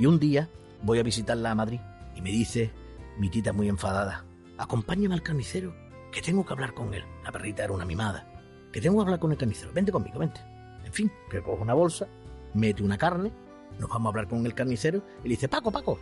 Y 0.01 0.07
un 0.07 0.19
día 0.19 0.49
voy 0.83 0.99
a 0.99 1.05
visitarla 1.05 1.53
a 1.53 1.55
Madrid 1.55 1.81
y 2.17 2.23
me 2.23 2.31
dice 2.31 2.73
mi 3.19 3.31
tita 3.31 3.53
muy 3.53 3.69
enfadada, 3.69 4.25
acompáñame 4.59 5.15
al 5.15 5.23
carnicero, 5.23 5.75
que 6.11 6.23
tengo 6.23 6.45
que 6.45 6.53
hablar 6.55 6.75
con 6.75 6.93
él. 6.93 7.05
La 7.23 7.31
perrita 7.31 7.63
era 7.63 7.73
una 7.73 7.85
mimada. 7.85 8.27
Que 8.73 8.81
tengo 8.81 8.99
que 8.99 9.03
hablar 9.03 9.21
con 9.21 9.31
el 9.33 9.39
carnicero. 9.39 9.73
Vente 9.73 9.93
conmigo, 9.93 10.19
vente. 10.19 10.58
En 10.89 10.95
fin, 10.95 11.13
que 11.31 11.43
coge 11.43 11.63
una 11.63 11.75
bolsa, 11.75 12.09
mete 12.55 12.83
una 12.83 12.97
carne, 12.97 13.31
nos 13.79 13.91
vamos 13.91 14.07
a 14.07 14.09
hablar 14.09 14.27
con 14.27 14.47
el 14.47 14.55
carnicero 14.55 15.03
y 15.23 15.25
le 15.25 15.35
dice, 15.35 15.47
Paco, 15.47 15.71
Paco, 15.71 15.99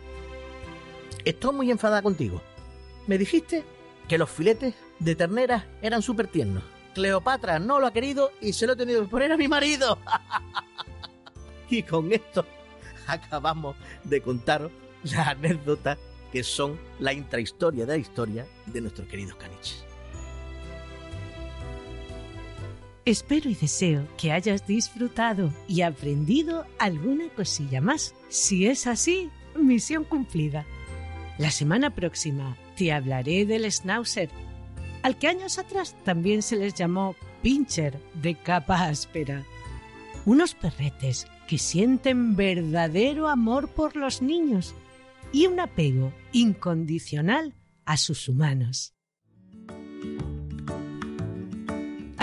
estoy 1.25 1.53
muy 1.53 1.69
enfadada 1.69 2.01
contigo. 2.01 2.41
Me 3.05 3.17
dijiste 3.17 3.65
que 4.07 4.17
los 4.17 4.29
filetes 4.29 4.75
de 4.99 5.15
ternera 5.15 5.67
eran 5.81 6.01
súper 6.01 6.27
tiernos. 6.27 6.63
Cleopatra 6.93 7.59
no 7.59 7.81
lo 7.81 7.87
ha 7.87 7.91
querido 7.91 8.31
y 8.39 8.53
se 8.53 8.65
lo 8.65 8.73
he 8.73 8.77
tenido 8.77 9.01
que 9.01 9.09
poner 9.09 9.33
a 9.33 9.37
mi 9.37 9.49
marido. 9.49 9.99
y 11.69 11.83
con 11.83 12.13
esto 12.13 12.45
acabamos 13.07 13.75
de 14.05 14.21
contaros 14.21 14.71
las 15.03 15.27
anécdotas 15.27 15.97
que 16.31 16.43
son 16.43 16.79
la 16.99 17.11
intrahistoria 17.11 17.85
de 17.85 17.91
la 17.91 17.97
historia 17.97 18.47
de 18.65 18.79
nuestros 18.79 19.09
queridos 19.09 19.35
caniches. 19.35 19.86
Espero 23.07 23.49
y 23.49 23.55
deseo 23.55 24.05
que 24.17 24.33
hayas 24.33 24.67
disfrutado 24.67 25.53
y 25.65 25.81
aprendido 25.81 26.65
alguna 26.77 27.29
cosilla 27.29 27.79
más. 27.79 28.13
Si 28.27 28.67
es 28.67 28.85
así, 28.85 29.29
misión 29.55 30.03
cumplida. 30.03 30.65
La 31.37 31.49
semana 31.49 31.95
próxima 31.95 32.57
te 32.75 32.91
hablaré 32.91 33.45
del 33.45 33.71
schnauzer 33.71 34.29
al 35.03 35.17
que 35.17 35.29
años 35.29 35.57
atrás 35.57 35.95
también 36.03 36.41
se 36.41 36.57
les 36.57 36.73
llamó 36.73 37.15
pincher 37.41 37.97
de 38.13 38.35
capa 38.35 38.89
áspera. 38.89 39.45
Unos 40.25 40.53
perretes 40.53 41.27
que 41.47 41.57
sienten 41.57 42.35
verdadero 42.35 43.29
amor 43.29 43.69
por 43.69 43.95
los 43.95 44.21
niños 44.21 44.75
y 45.31 45.47
un 45.47 45.61
apego 45.61 46.11
incondicional 46.33 47.55
a 47.85 47.95
sus 47.95 48.27
humanos. 48.27 48.96